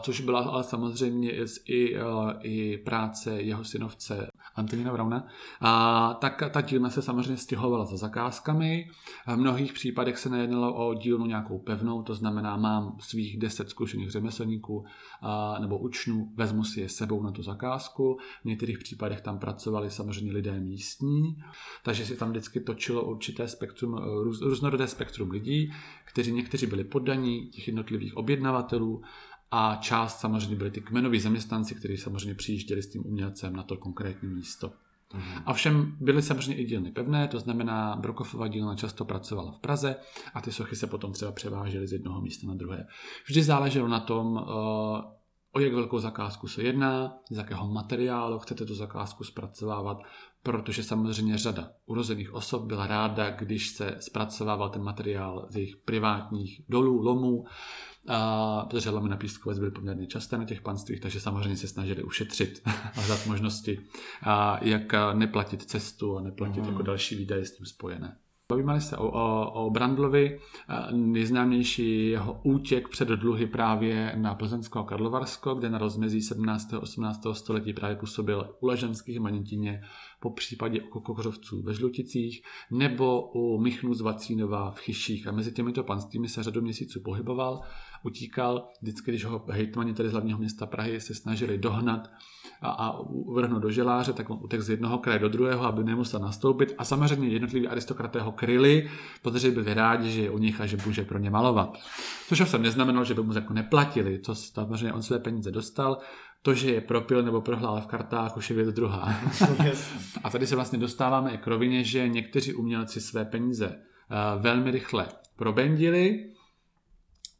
což 0.00 0.20
byla 0.20 0.40
ale 0.40 0.64
samozřejmě 0.64 1.32
i, 1.66 1.96
i 2.42 2.78
práce 2.78 3.42
jeho 3.42 3.64
synovce 3.64 4.30
Antonina 4.54 4.92
Brauna, 4.92 5.26
a 5.60 6.14
tak 6.14 6.42
ta 6.50 6.60
dílna 6.60 6.90
se 6.90 7.02
samozřejmě 7.02 7.36
stěhovala 7.36 7.84
za 7.84 7.96
zakázkami. 7.96 8.90
V 9.26 9.36
mnohých 9.36 9.72
případech 9.72 10.18
se 10.18 10.28
nejednalo 10.28 10.74
o 10.74 10.94
dílnu 10.94 11.26
nějakou 11.26 11.58
pevnou, 11.58 12.02
to 12.02 12.14
znamená, 12.14 12.56
mám 12.56 12.96
svých 13.00 13.38
deset 13.38 13.70
zkušených 13.70 14.10
řemeslníků 14.10 14.84
a, 15.20 15.58
nebo 15.58 15.78
učňů, 15.78 16.32
vezmu 16.34 16.64
si 16.64 16.80
je 16.80 16.88
sebou 16.88 17.22
na 17.22 17.30
tu 17.30 17.42
zakázku. 17.42 18.18
V 18.42 18.44
některých 18.44 18.78
případech 18.78 19.20
tam 19.20 19.38
pracovali 19.38 19.90
samozřejmě 19.90 20.32
lidé 20.32 20.60
místní, 20.60 21.36
takže 21.84 22.06
si 22.06 22.16
tam 22.16 22.30
vždycky 22.30 22.60
točilo 22.60 23.04
určité 23.04 23.48
spektrum, 23.48 23.94
růz, 24.22 24.40
různorodé 24.40 24.86
spektrum 24.88 25.30
lidí, 25.30 25.72
kteří 26.04 26.32
někteří 26.32 26.66
byli 26.66 26.84
poddaní 26.84 27.46
těch 27.46 27.66
jednotlivých 27.68 28.16
objednavatelů 28.16 29.02
a 29.50 29.78
část 29.80 30.20
samozřejmě 30.20 30.56
byli 30.56 30.70
ty 30.70 30.80
kmenoví 30.80 31.20
zaměstnanci, 31.20 31.74
kteří 31.74 31.96
samozřejmě 31.96 32.34
přijížděli 32.34 32.82
s 32.82 32.90
tím 32.90 33.06
umělcem 33.06 33.56
na 33.56 33.62
to 33.62 33.76
konkrétní 33.76 34.28
místo. 34.28 34.72
Mm-hmm. 35.14 35.42
A 35.46 35.52
všem 35.52 35.96
byly 36.00 36.22
samozřejmě 36.22 36.62
i 36.62 36.64
dílny 36.64 36.92
pevné, 36.92 37.28
to 37.28 37.38
znamená, 37.38 37.96
Brokofova 37.96 38.48
dílna 38.48 38.74
často 38.74 39.04
pracovala 39.04 39.52
v 39.52 39.58
Praze 39.58 39.96
a 40.34 40.40
ty 40.40 40.52
sochy 40.52 40.76
se 40.76 40.86
potom 40.86 41.12
třeba 41.12 41.32
převážely 41.32 41.86
z 41.86 41.92
jednoho 41.92 42.20
místa 42.20 42.46
na 42.46 42.54
druhé. 42.54 42.86
Vždy 43.26 43.42
záleželo 43.42 43.88
na 43.88 44.00
tom, 44.00 44.38
eh, 44.38 45.16
o 45.52 45.60
jak 45.60 45.74
velkou 45.74 45.98
zakázku 45.98 46.48
se 46.48 46.62
jedná, 46.62 47.18
z 47.30 47.36
jakého 47.36 47.68
materiálu 47.68 48.38
chcete 48.38 48.64
tu 48.66 48.74
zakázku 48.74 49.24
zpracovávat, 49.24 49.98
protože 50.46 50.82
samozřejmě 50.82 51.38
řada 51.38 51.70
urozených 51.86 52.34
osob 52.34 52.62
byla 52.62 52.86
ráda, 52.86 53.30
když 53.30 53.68
se 53.68 53.96
zpracovával 54.00 54.68
ten 54.68 54.82
materiál 54.82 55.46
z 55.50 55.56
jejich 55.56 55.76
privátních 55.76 56.60
dolů, 56.68 57.02
lomů, 57.02 57.44
a, 58.08 58.66
protože 58.70 58.90
lomy 58.90 59.08
na 59.08 59.16
pískové 59.16 59.54
byly 59.54 59.70
poměrně 59.70 60.06
časté 60.06 60.38
na 60.38 60.44
těch 60.44 60.60
panstvích, 60.60 61.00
takže 61.00 61.20
samozřejmě 61.20 61.56
se 61.56 61.68
snažili 61.68 62.02
ušetřit 62.02 62.62
a 62.66 62.70
hledat 63.00 63.26
možnosti, 63.26 63.80
a 64.22 64.64
jak 64.64 64.92
neplatit 65.12 65.62
cestu 65.62 66.18
a 66.18 66.20
neplatit 66.20 66.62
mm. 66.62 66.68
jako 66.68 66.82
další 66.82 67.16
výdaje 67.16 67.44
s 67.44 67.56
tím 67.56 67.66
spojené. 67.66 68.16
Bavíme 68.48 68.80
se 68.80 68.96
o, 68.96 69.08
o, 69.08 69.50
o 69.50 69.70
Brandlovi, 69.70 70.40
nejznámější 70.92 72.10
jeho 72.10 72.40
útěk 72.42 72.88
před 72.88 73.08
dluhy 73.08 73.46
právě 73.46 74.12
na 74.16 74.34
Plzeňsko 74.34 74.78
a 74.78 74.84
Karlovarsko, 74.84 75.54
kde 75.54 75.70
na 75.70 75.78
rozmezí 75.78 76.22
17. 76.22 76.74
a 76.74 76.80
18. 76.80 77.26
století 77.32 77.72
právě 77.72 77.96
působil 77.96 78.54
u 78.60 78.66
Leženských 78.66 79.20
Manitině, 79.20 79.82
po 80.20 80.30
případě 80.30 80.82
u 80.82 81.00
Kokořovců 81.00 81.62
ve 81.62 81.74
Žluticích, 81.74 82.42
nebo 82.70 83.30
u 83.34 83.60
Michnu 83.60 83.94
z 83.94 84.00
Vacínova 84.00 84.70
v 84.70 84.78
Chyších. 84.78 85.26
A 85.26 85.32
mezi 85.32 85.52
těmito 85.52 85.82
panstvími 85.82 86.28
se 86.28 86.42
řadu 86.42 86.62
měsíců 86.62 87.00
pohyboval, 87.04 87.60
utíkal, 88.02 88.68
vždycky, 88.82 89.10
když 89.10 89.24
ho 89.24 89.44
hejtmani 89.50 89.94
tady 89.94 90.08
z 90.08 90.12
hlavního 90.12 90.38
města 90.38 90.66
Prahy 90.66 91.00
se 91.00 91.14
snažili 91.14 91.58
dohnat 91.58 92.10
a, 92.60 92.70
a 92.70 93.02
vrhnout 93.34 93.62
do 93.62 93.70
želáře, 93.70 94.12
tak 94.12 94.30
on 94.30 94.38
utek 94.42 94.60
z 94.60 94.70
jednoho 94.70 94.98
kraje 94.98 95.18
do 95.18 95.28
druhého, 95.28 95.64
aby 95.64 95.84
nemusel 95.84 96.20
nastoupit. 96.20 96.74
A 96.78 96.84
samozřejmě 96.84 97.28
jednotliví 97.28 97.68
aristokraté 97.68 98.20
ho 98.20 98.32
kryli, 98.32 98.90
protože 99.22 99.50
byli 99.50 99.74
rádi, 99.74 100.10
že 100.10 100.22
je 100.22 100.30
u 100.30 100.38
nich 100.38 100.60
a 100.60 100.66
že 100.66 100.76
může 100.86 101.04
pro 101.04 101.18
ně 101.18 101.30
malovat. 101.30 101.78
Což 102.28 102.40
ovšem 102.40 102.62
neznamenalo, 102.62 103.04
že 103.04 103.14
by 103.14 103.22
mu 103.22 103.32
jako 103.32 103.52
neplatili. 103.52 104.18
To 104.18 104.34
samozřejmě 104.34 104.92
on 104.92 105.02
své 105.02 105.18
peníze 105.18 105.50
dostal, 105.50 105.98
to, 106.46 106.54
že 106.54 106.70
je 106.70 106.80
propil 106.80 107.22
nebo 107.22 107.40
prohlál 107.40 107.80
v 107.80 107.86
kartách, 107.86 108.36
už 108.36 108.50
je 108.50 108.56
věc 108.56 108.72
druhá. 108.72 109.14
a 110.24 110.30
tady 110.30 110.46
se 110.46 110.54
vlastně 110.54 110.78
dostáváme 110.78 111.36
k 111.36 111.46
rovině, 111.46 111.84
že 111.84 112.08
někteří 112.08 112.54
umělci 112.54 113.00
své 113.00 113.24
peníze 113.24 113.66
uh, 113.66 114.42
velmi 114.42 114.70
rychle 114.70 115.06
probendili, 115.36 116.30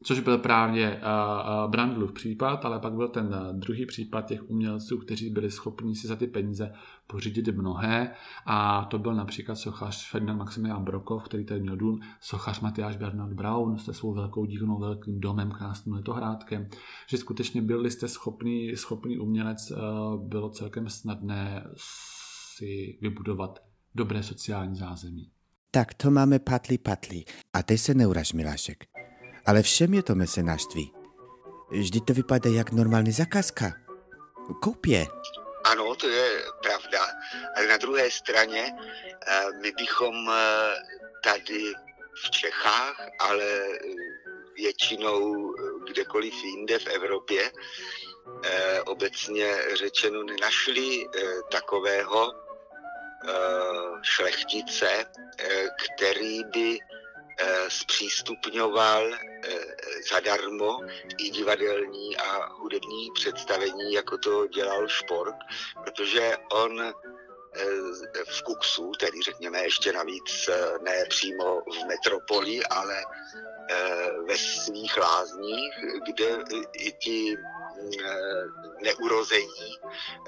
což 0.07 0.21
byl 0.21 0.39
právě 0.39 0.91
uh, 0.91 1.65
uh, 1.65 1.71
Brandlův 1.71 2.13
případ, 2.13 2.65
ale 2.65 2.81
pak 2.81 2.93
byl 2.93 3.09
ten 3.09 3.27
uh, 3.27 3.59
druhý 3.59 3.87
případ 3.87 4.27
těch 4.27 4.51
umělců, 4.51 4.99
kteří 4.99 5.31
byli 5.31 5.51
schopni 5.51 5.95
si 5.95 6.07
za 6.07 6.17
ty 6.17 6.27
peníze 6.27 6.73
pořídit 7.07 7.49
mnohé 7.49 8.15
a 8.47 8.85
to 8.85 8.99
byl 8.99 9.15
například 9.15 9.55
sochař 9.55 10.11
Ferdinand 10.11 10.39
Maximilian 10.39 10.85
Brokov, 10.85 11.25
který 11.25 11.45
tady 11.45 11.61
měl 11.61 11.77
dům, 11.77 12.01
sochař 12.21 12.61
Matyáš 12.61 12.97
Bernard 12.97 13.33
Braun 13.33 13.79
se 13.79 13.95
svou 13.95 14.15
velkou 14.15 14.45
dílnou, 14.45 14.79
velkým 14.79 15.21
domem, 15.21 15.51
krásným 15.51 15.95
letohrádkem, 15.95 16.69
že 17.07 17.17
skutečně 17.17 17.63
byli 17.63 17.91
jste 17.91 18.09
schopný, 18.09 18.77
schopný 18.77 19.19
umělec, 19.19 19.73
bylo 20.17 20.51
celkem 20.51 20.89
snadné 20.89 21.65
si 22.57 22.99
vybudovat 23.03 23.59
dobré 23.95 24.23
sociální 24.23 24.77
zázemí. 24.77 25.31
Tak 25.71 25.95
to 25.95 26.11
máme 26.11 26.39
patli 26.39 26.79
patli. 26.79 27.25
A 27.53 27.63
teď 27.63 27.81
se 27.81 27.95
neuraž, 27.95 28.33
Milášek. 28.33 28.96
Ale 29.47 29.63
všem 29.63 29.95
je 29.95 30.03
to 30.03 30.15
mecenářství. 30.15 30.93
Vždyť 31.71 32.05
to 32.05 32.13
vypadá 32.13 32.51
jak 32.51 32.73
normální 32.73 33.13
zakázka. 33.13 33.73
Koupě. 34.63 35.07
Ano, 35.65 35.95
to 35.95 36.09
je 36.09 36.45
pravda. 36.63 37.07
Ale 37.57 37.67
na 37.67 37.77
druhé 37.77 38.11
straně 38.11 38.73
eh, 39.27 39.45
my 39.63 39.73
bychom 39.73 40.31
eh, 40.31 40.75
tady 41.25 41.73
v 42.25 42.31
Čechách, 42.31 43.09
ale 43.19 43.45
eh, 43.45 43.79
většinou 44.57 45.53
kdekoliv 45.87 46.35
jinde 46.45 46.79
v 46.79 46.87
Evropě, 46.87 47.51
obecně 48.87 49.55
řečeno 49.75 50.23
nenašli 50.23 51.07
takového 51.51 52.33
šlechtice, 54.03 55.05
který 55.77 56.45
by 56.45 56.79
zpřístupňoval 57.69 59.15
eh, 59.15 59.21
zadarmo 60.13 60.79
i 61.19 61.31
divadelní 61.31 62.17
a 62.17 62.47
hudební 62.53 63.11
představení, 63.15 63.93
jako 63.93 64.19
to 64.19 64.47
dělal 64.47 64.89
Špork, 64.89 65.37
protože 65.85 66.37
on 66.53 66.83
eh, 66.83 66.93
v 68.25 68.43
Kuksu, 68.43 68.93
tedy 69.01 69.23
řekněme 69.23 69.63
ještě 69.63 69.93
navíc 69.93 70.51
ne 70.83 71.05
přímo 71.09 71.61
v 71.61 71.87
metropoli, 71.87 72.65
ale 72.65 73.03
ve 74.29 74.39
svých 74.39 74.97
lázních, 74.97 75.75
kde 76.07 76.45
i 76.73 76.93
ti 76.93 77.37
Eh, 77.37 77.56
neurození 78.83 79.79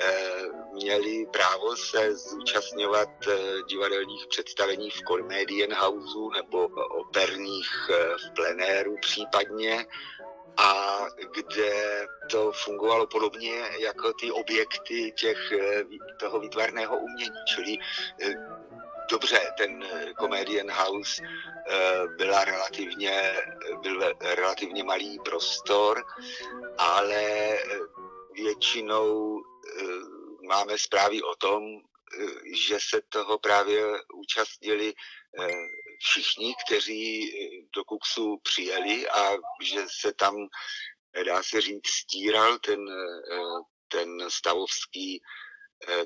eh, 0.01 0.43
měli 0.73 1.27
právo 1.33 1.77
se 1.77 2.17
zúčastňovat 2.17 3.09
eh, 3.29 3.39
divadelních 3.69 4.27
představení 4.27 4.91
v 4.91 5.03
Houseu 5.75 6.31
nebo 6.31 6.69
operních 7.01 7.71
v 8.27 8.35
plenéru 8.35 8.97
případně. 9.01 9.87
A 10.61 10.99
kde 11.35 12.07
to 12.31 12.53
fungovalo 12.53 13.07
podobně 13.07 13.63
jako 13.79 14.13
ty 14.13 14.31
objekty 14.31 15.13
těch, 15.13 15.53
toho 16.21 16.41
výtvarného 16.41 16.97
umění, 16.99 17.39
čili 17.47 17.79
dobře, 19.11 19.53
ten 19.57 19.85
Comedian 20.21 20.71
House 20.71 21.23
byla 22.17 22.45
relativně, 22.45 23.37
byl 23.83 24.15
relativně 24.21 24.85
malý 24.85 25.19
prostor, 25.25 26.05
ale 26.79 27.55
většinou 28.33 29.41
máme 30.49 30.79
zprávy 30.79 31.23
o 31.23 31.35
tom, 31.37 31.63
že 32.67 32.79
se 32.81 33.03
toho 33.09 33.39
právě 33.39 33.85
účastnili 34.15 34.95
všichni, 35.99 36.55
kteří 36.67 37.33
do 37.77 37.85
Kuksu 37.85 38.39
přijeli 38.43 39.09
a 39.09 39.33
že 39.63 39.81
se 40.01 40.13
tam, 40.13 40.35
dá 41.27 41.43
se 41.43 41.61
říct, 41.61 41.87
stíral 41.87 42.59
ten, 42.59 42.81
ten 43.89 44.31
stavovský 44.31 45.21
Eh, 45.21 45.48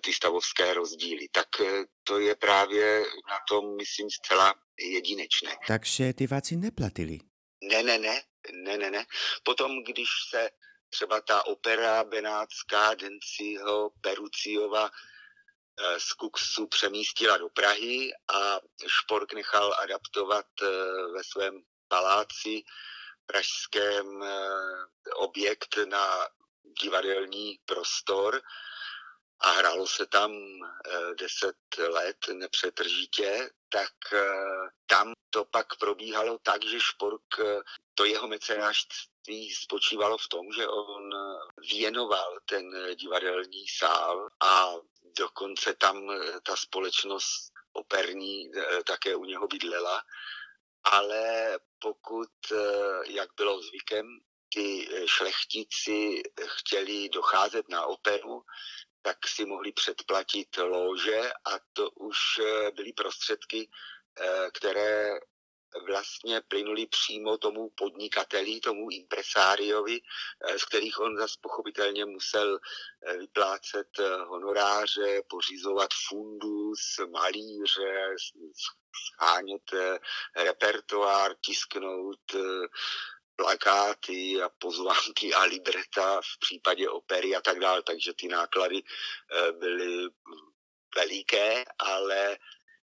ty 0.01 0.13
stavovské 0.13 0.75
rozdíly. 0.75 1.29
Tak 1.29 1.61
eh, 1.61 1.85
to 2.05 2.19
je 2.19 2.37
právě 2.37 3.01
na 3.29 3.39
tom, 3.49 3.77
myslím, 3.77 4.11
zcela 4.11 4.55
jedinečné. 4.79 5.57
Takže 5.67 6.13
ty 6.13 6.27
váci 6.27 6.57
neplatili? 6.57 7.19
Ne, 7.63 7.83
ne, 7.83 7.99
ne, 7.99 8.23
ne, 8.53 8.77
ne, 8.77 8.91
ne. 8.91 9.07
Potom, 9.43 9.85
když 9.85 10.09
se 10.31 10.51
třeba 10.91 11.21
ta 11.21 11.47
opera 11.47 12.05
benátská 12.05 12.95
Denciho 12.95 13.91
Peruciova 14.01 14.91
eh, 14.91 16.01
z 16.01 16.13
Kuksu 16.13 16.67
přemístila 16.67 17.37
do 17.39 17.49
Prahy 17.49 18.11
a 18.35 18.61
Špork 18.87 19.33
nechal 19.33 19.75
adaptovat 19.79 20.47
ve 21.15 21.25
svém 21.25 21.63
paláci 21.89 22.63
pražském 23.27 24.25
objekt 25.17 25.77
na 25.89 26.29
divadelní 26.83 27.59
prostor, 27.65 28.43
a 29.43 29.51
hrálo 29.51 29.87
se 29.87 30.07
tam 30.07 30.33
eh, 30.33 31.15
deset 31.15 31.57
let 31.79 32.17
nepřetržitě, 32.33 33.51
tak 33.69 33.93
eh, 34.13 34.69
tam 34.87 35.13
to 35.31 35.45
pak 35.45 35.77
probíhalo 35.77 36.39
tak, 36.43 36.65
že 36.65 36.81
Špork, 36.81 37.39
eh, 37.41 37.61
to 37.95 38.05
jeho 38.05 38.29
mecenářství 38.29 39.55
spočívalo 39.55 40.19
v 40.19 40.29
tom, 40.29 40.53
že 40.53 40.69
on 40.69 41.11
věnoval 41.71 42.39
ten 42.47 42.95
divadelní 42.95 43.65
sál 43.69 44.29
a 44.41 44.75
dokonce 45.19 45.75
tam 45.75 46.11
ta 46.43 46.57
společnost 46.57 47.53
operní 47.73 48.51
také 48.87 49.17
u 49.17 49.25
něho 49.25 49.47
bydlela. 49.47 50.03
Ale 50.85 51.59
pokud, 51.79 52.29
jak 53.07 53.31
bylo 53.37 53.63
zvykem, 53.63 54.07
ty 54.55 54.89
šlechtici 55.07 56.23
chtěli 56.47 57.09
docházet 57.09 57.69
na 57.69 57.87
operu, 57.87 58.45
tak 59.03 59.29
si 59.29 59.47
mohli 59.47 59.73
předplatit 59.73 60.57
lože 60.57 61.33
a 61.45 61.59
to 61.73 61.91
už 61.91 62.19
eh, 62.39 62.71
byly 62.71 62.93
prostředky, 62.93 63.69
eh, 64.21 64.51
které 64.55 65.21
vlastně 65.87 66.41
plynuli 66.41 66.87
přímo 66.87 67.39
tomu 67.39 67.71
podnikateli, 67.71 68.61
tomu 68.61 68.91
impresáriovi, 68.91 70.01
eh, 70.41 70.59
z 70.59 70.65
kterých 70.65 71.01
on 71.01 71.17
zase 71.17 71.35
pochopitelně 71.41 72.05
musel 72.05 72.59
vyplácet 73.19 73.89
honoráře, 74.27 75.23
pořizovat 75.29 75.91
fundus, 76.09 77.01
malíře, 77.11 78.15
schánět 78.95 79.63
repertoár, 80.37 81.35
tisknout 81.41 82.21
plakáty 83.37 84.43
a 84.43 84.49
pozvánky 84.49 85.35
a 85.35 85.43
libreta 85.45 86.21
v 86.21 86.39
případě 86.41 86.89
opery 86.89 87.37
a 87.37 87.41
tak 87.41 87.61
dále, 87.61 87.83
takže 87.83 88.13
ty 88.13 88.29
náklady 88.29 88.83
eh, 88.83 89.53
byly 89.53 90.09
veliké, 90.97 91.65
ale 91.79 92.39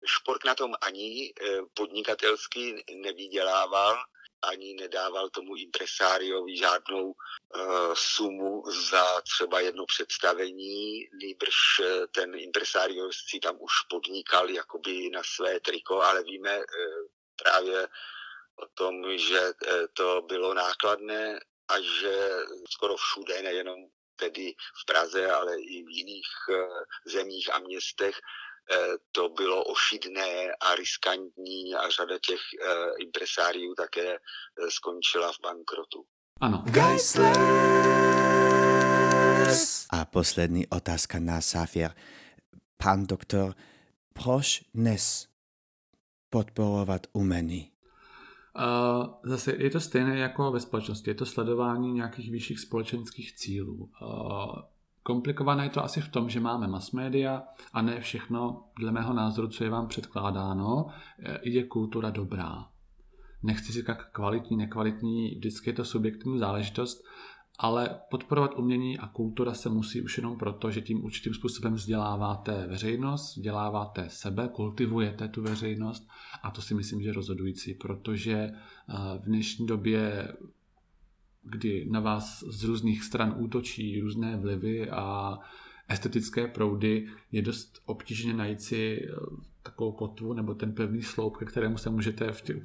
šport 0.06 0.46
na 0.46 0.56
tom 0.56 0.74
ani 0.82 1.34
eh, 1.42 1.60
podnikatelsky 1.74 2.84
nevydělával, 2.96 3.98
ani 4.42 4.74
nedával 4.74 5.30
tomu 5.30 5.56
impresáriovi 5.56 6.58
žádnou 6.58 7.06
uh, 7.06 7.94
sumu 7.94 8.64
za 8.90 9.22
třeba 9.22 9.60
jedno 9.60 9.86
představení, 9.86 11.08
nýbrž 11.14 11.56
ten 12.12 12.36
impresário 12.36 13.10
si 13.30 13.40
tam 13.40 13.58
už 13.60 13.72
podnikal 13.90 14.50
jakoby 14.50 15.10
na 15.10 15.22
své 15.24 15.60
triko, 15.60 16.02
ale 16.02 16.24
víme 16.24 16.58
uh, 16.58 16.64
právě 17.44 17.88
o 18.64 18.66
tom, 18.74 19.18
že 19.18 19.40
eh, 19.40 19.88
to 19.94 20.22
bylo 20.28 20.54
nákladné 20.54 21.40
a 21.68 21.80
že 21.82 22.30
skoro 22.70 22.96
všude, 22.98 23.42
nejenom 23.42 23.80
tedy 24.16 24.54
v 24.54 24.86
Praze, 24.86 25.32
ale 25.32 25.60
i 25.60 25.84
v 25.84 25.90
jiných 25.90 26.32
eh, 26.50 26.68
zemích 27.06 27.54
a 27.54 27.60
městech, 27.60 28.16
to 29.12 29.30
bylo 29.30 29.64
ošidné 29.64 30.52
a 30.60 30.76
riskantní 30.76 31.76
a 31.76 31.90
řada 31.90 32.20
těch 32.20 32.40
impresáriů 33.00 33.76
také 33.76 34.20
skončila 34.70 35.32
v 35.32 35.40
bankrotu. 35.42 36.06
Ano. 36.42 36.64
A 39.90 40.06
poslední 40.06 40.68
otázka 40.68 41.20
na 41.20 41.42
závěr. 41.42 41.96
Pan 42.78 43.08
doktor, 43.08 43.56
proč 44.14 44.62
dnes 44.74 45.28
podporovat 46.30 47.02
umění? 47.14 47.77
Uh, 48.58 49.08
zase 49.24 49.56
je 49.58 49.70
to 49.70 49.80
stejné 49.80 50.18
jako 50.18 50.52
ve 50.52 50.60
společnosti, 50.60 51.10
je 51.10 51.16
to 51.16 51.26
sledování 51.26 51.94
nějakých 51.94 52.32
vyšších 52.32 52.60
společenských 52.60 53.36
cílů. 53.36 53.76
Uh, 54.02 54.56
komplikované 55.04 55.66
je 55.66 55.70
to 55.70 55.84
asi 55.84 56.02
v 56.02 56.10
tom, 56.10 56.30
že 56.30 56.40
máme 56.40 56.68
mass 56.68 56.92
media 56.92 57.44
a 57.74 57.82
ne 57.82 58.00
všechno, 58.00 58.64
dle 58.80 58.92
mého 58.92 59.14
názoru, 59.14 59.48
co 59.48 59.64
je 59.64 59.70
vám 59.70 59.88
předkládáno, 59.88 60.86
je 61.44 61.64
kultura 61.64 62.10
dobrá. 62.10 62.66
Nechci 63.44 63.72
říkat 63.72 64.04
kvalitní, 64.04 64.58
nekvalitní, 64.58 65.36
vždycky 65.36 65.70
je 65.70 65.74
to 65.74 65.86
subjektivní 65.86 66.40
záležitost, 66.40 67.04
ale 67.58 68.00
podporovat 68.10 68.58
umění 68.58 68.98
a 68.98 69.08
kultura 69.08 69.54
se 69.54 69.70
musí 69.70 70.02
už 70.02 70.18
jenom 70.18 70.38
proto, 70.38 70.72
že 70.72 70.82
tím 70.82 71.04
určitým 71.04 71.34
způsobem 71.34 71.74
vzděláváte 71.74 72.68
veřejnost, 72.68 73.36
vzděláváte 73.36 74.10
sebe, 74.10 74.50
kultivujete 74.54 75.28
tu 75.28 75.42
veřejnost 75.42 76.08
a 76.44 76.52
to 76.52 76.62
si 76.62 76.74
myslím, 76.74 77.02
že 77.02 77.10
je 77.10 77.14
rozhodující, 77.14 77.74
protože 77.74 78.34
eh, 78.34 78.94
v 79.18 79.26
dnešní 79.26 79.66
době, 79.66 80.34
kdy 81.44 81.88
na 81.92 82.00
vás 82.00 82.44
z 82.48 82.64
různých 82.64 83.04
stran 83.04 83.36
útočí 83.38 84.02
různé 84.02 84.38
vlivy 84.38 84.90
a 84.90 85.38
estetické 85.90 86.48
proudy, 86.48 87.08
je 87.32 87.42
dost 87.42 87.82
obtížně 87.86 88.34
najít 88.34 88.62
si 88.62 89.00
eh, 89.04 89.16
takovou 89.64 89.92
kotvu 89.92 90.34
nebo 90.34 90.54
ten 90.54 90.74
pevný 90.74 91.02
sloup, 91.02 91.38
ke 91.38 91.46
kterému 91.46 91.78
se 91.78 91.90
můžete 91.90 92.32
uh, 92.32 92.62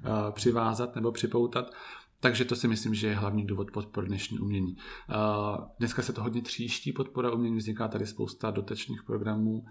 přivázat 0.30 0.94
nebo 0.94 1.12
připoutat. 1.12 1.72
Takže 2.20 2.44
to 2.44 2.56
si 2.56 2.68
myslím, 2.68 2.94
že 2.94 3.06
je 3.06 3.14
hlavní 3.14 3.46
důvod 3.46 3.70
podpory 3.70 4.06
dnešní 4.06 4.38
umění. 4.38 4.76
Uh, 4.76 5.64
dneska 5.78 6.02
se 6.02 6.12
to 6.12 6.22
hodně 6.22 6.42
tříští 6.42 6.92
podpora 6.92 7.32
umění, 7.32 7.56
vzniká 7.56 7.88
tady 7.88 8.06
spousta 8.06 8.50
dotečních 8.50 9.02
programů, 9.02 9.52
uh, 9.52 9.66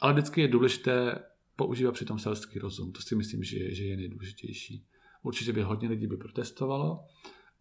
ale 0.00 0.12
vždycky 0.12 0.40
je 0.40 0.48
důležité 0.48 1.18
používat 1.56 1.92
přitom 1.92 2.18
selský 2.18 2.58
rozum. 2.58 2.92
To 2.92 3.00
si 3.00 3.16
myslím, 3.16 3.42
že, 3.42 3.74
že 3.74 3.84
je 3.84 3.96
nejdůležitější. 3.96 4.86
Určitě 5.22 5.52
by 5.52 5.62
hodně 5.62 5.88
lidí 5.88 6.06
by 6.06 6.16
protestovalo, 6.16 7.04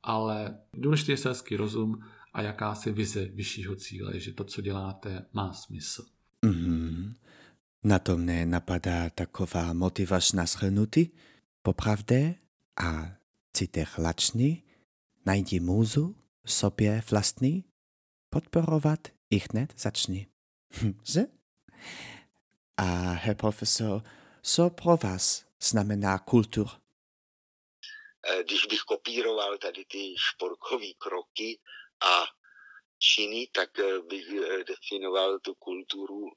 ale 0.03 0.57
důležitý 0.73 1.11
je 1.11 1.17
selský 1.17 1.55
rozum 1.55 1.99
a 2.33 2.41
jakási 2.41 2.91
vize 2.91 3.25
vyššího 3.25 3.75
cíle, 3.75 4.19
že 4.19 4.33
to, 4.33 4.43
co 4.43 4.61
děláte, 4.61 5.25
má 5.33 5.53
smysl. 5.53 6.05
Mm-hmm. 6.43 7.13
Na 7.83 7.99
to 7.99 8.17
mne 8.17 8.45
napadá 8.45 9.09
taková 9.09 9.73
motivačná 9.73 10.45
schrnutí. 10.45 11.11
Popravdě 11.61 12.35
a 12.77 13.17
citech 13.53 13.97
lačný, 13.97 14.63
najdi 15.25 15.59
múzu, 15.59 16.15
sobě 16.45 17.01
vlastní, 17.11 17.63
podporovat 18.29 18.99
ich 19.29 19.47
hned 19.51 19.79
začni. 19.79 20.27
Že? 21.03 21.21
A 22.77 22.83
herr 23.23 23.35
profesor, 23.35 24.03
co 24.41 24.69
pro 24.69 24.97
vás 24.97 25.45
znamená 25.61 26.19
kultur? 26.19 26.67
Když 28.43 28.65
bych 28.65 28.79
kopíroval 28.79 29.57
tady 29.57 29.85
ty 29.85 30.15
šporkové 30.17 30.93
kroky 30.97 31.59
a 32.03 32.23
činy, 32.99 33.47
tak 33.51 33.69
bych 34.09 34.25
definoval 34.67 35.39
tu 35.39 35.55
kulturu 35.55 36.31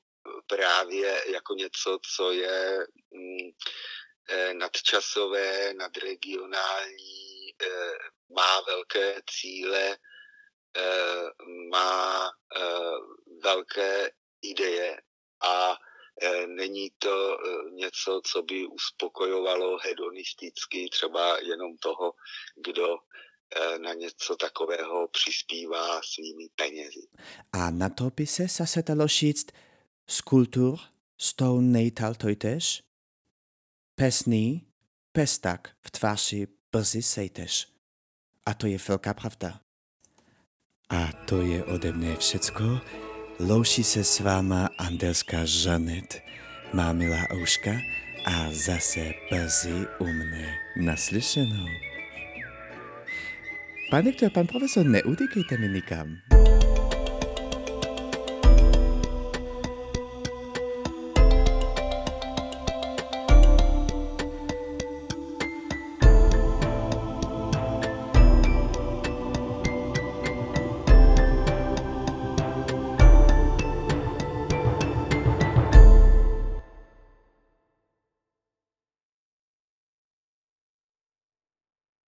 právě 0.47 1.33
jako 1.33 1.55
něco, 1.55 1.99
co 2.15 2.33
je 2.33 2.87
mm, 3.11 3.38
nadčasové, 4.53 5.75
nadregionální, 5.75 7.51
eh, 7.63 7.93
má 8.35 8.61
velké 8.67 9.21
cíle, 9.31 9.97
eh, 10.77 11.47
má 11.71 12.31
velké 13.43 14.11
ideje 14.43 15.01
a 15.43 15.77
není 16.47 16.91
to 16.99 17.39
něco, 17.71 18.21
co 18.25 18.43
by 18.43 18.67
uspokojovalo 18.67 19.79
hedonisticky 19.79 20.89
třeba 20.93 21.39
jenom 21.39 21.77
toho, 21.77 22.13
kdo 22.57 22.97
na 23.79 23.95
něco 23.95 24.37
takového 24.37 25.09
přispívá 25.09 26.01
svými 26.03 26.49
penězi. 26.57 27.07
A 27.53 27.71
na 27.71 27.89
to 27.89 28.11
by 28.17 28.27
se 28.27 28.47
zase 28.49 28.83
dalo 28.83 29.07
říct, 29.07 29.47
Skulptur 30.07 30.79
tou 31.37 31.61
nejtal 31.61 32.15
tež, 32.39 32.83
pesný, 33.99 34.63
pestak 35.13 35.71
v 35.87 35.91
tváři 35.91 36.47
brzy 36.73 37.03
sejteš. 37.03 37.67
A 38.47 38.55
to 38.55 38.67
je 38.67 38.79
velká 38.89 39.15
pravda. 39.15 39.61
A 40.91 41.13
to 41.27 41.43
je 41.43 41.65
ode 41.65 41.93
mne 41.93 42.17
všecko. 42.17 42.81
Louší 43.43 43.85
se 43.85 44.05
s 44.05 44.21
váma 44.21 44.71
andelská 44.79 45.45
Žanet, 45.45 46.23
má 46.73 46.93
milá 46.93 47.27
ouška 47.35 47.75
a 48.27 48.47
zase 48.55 49.15
brzy 49.31 49.87
u 49.99 50.07
mne 50.07 50.47
naslyšenou. 50.79 51.67
Pane 53.91 54.03
doktor, 54.03 54.31
pan 54.31 54.47
profesor, 54.47 54.87
neudikejte 54.87 55.59
mi 55.59 55.69
nikam. 55.69 56.28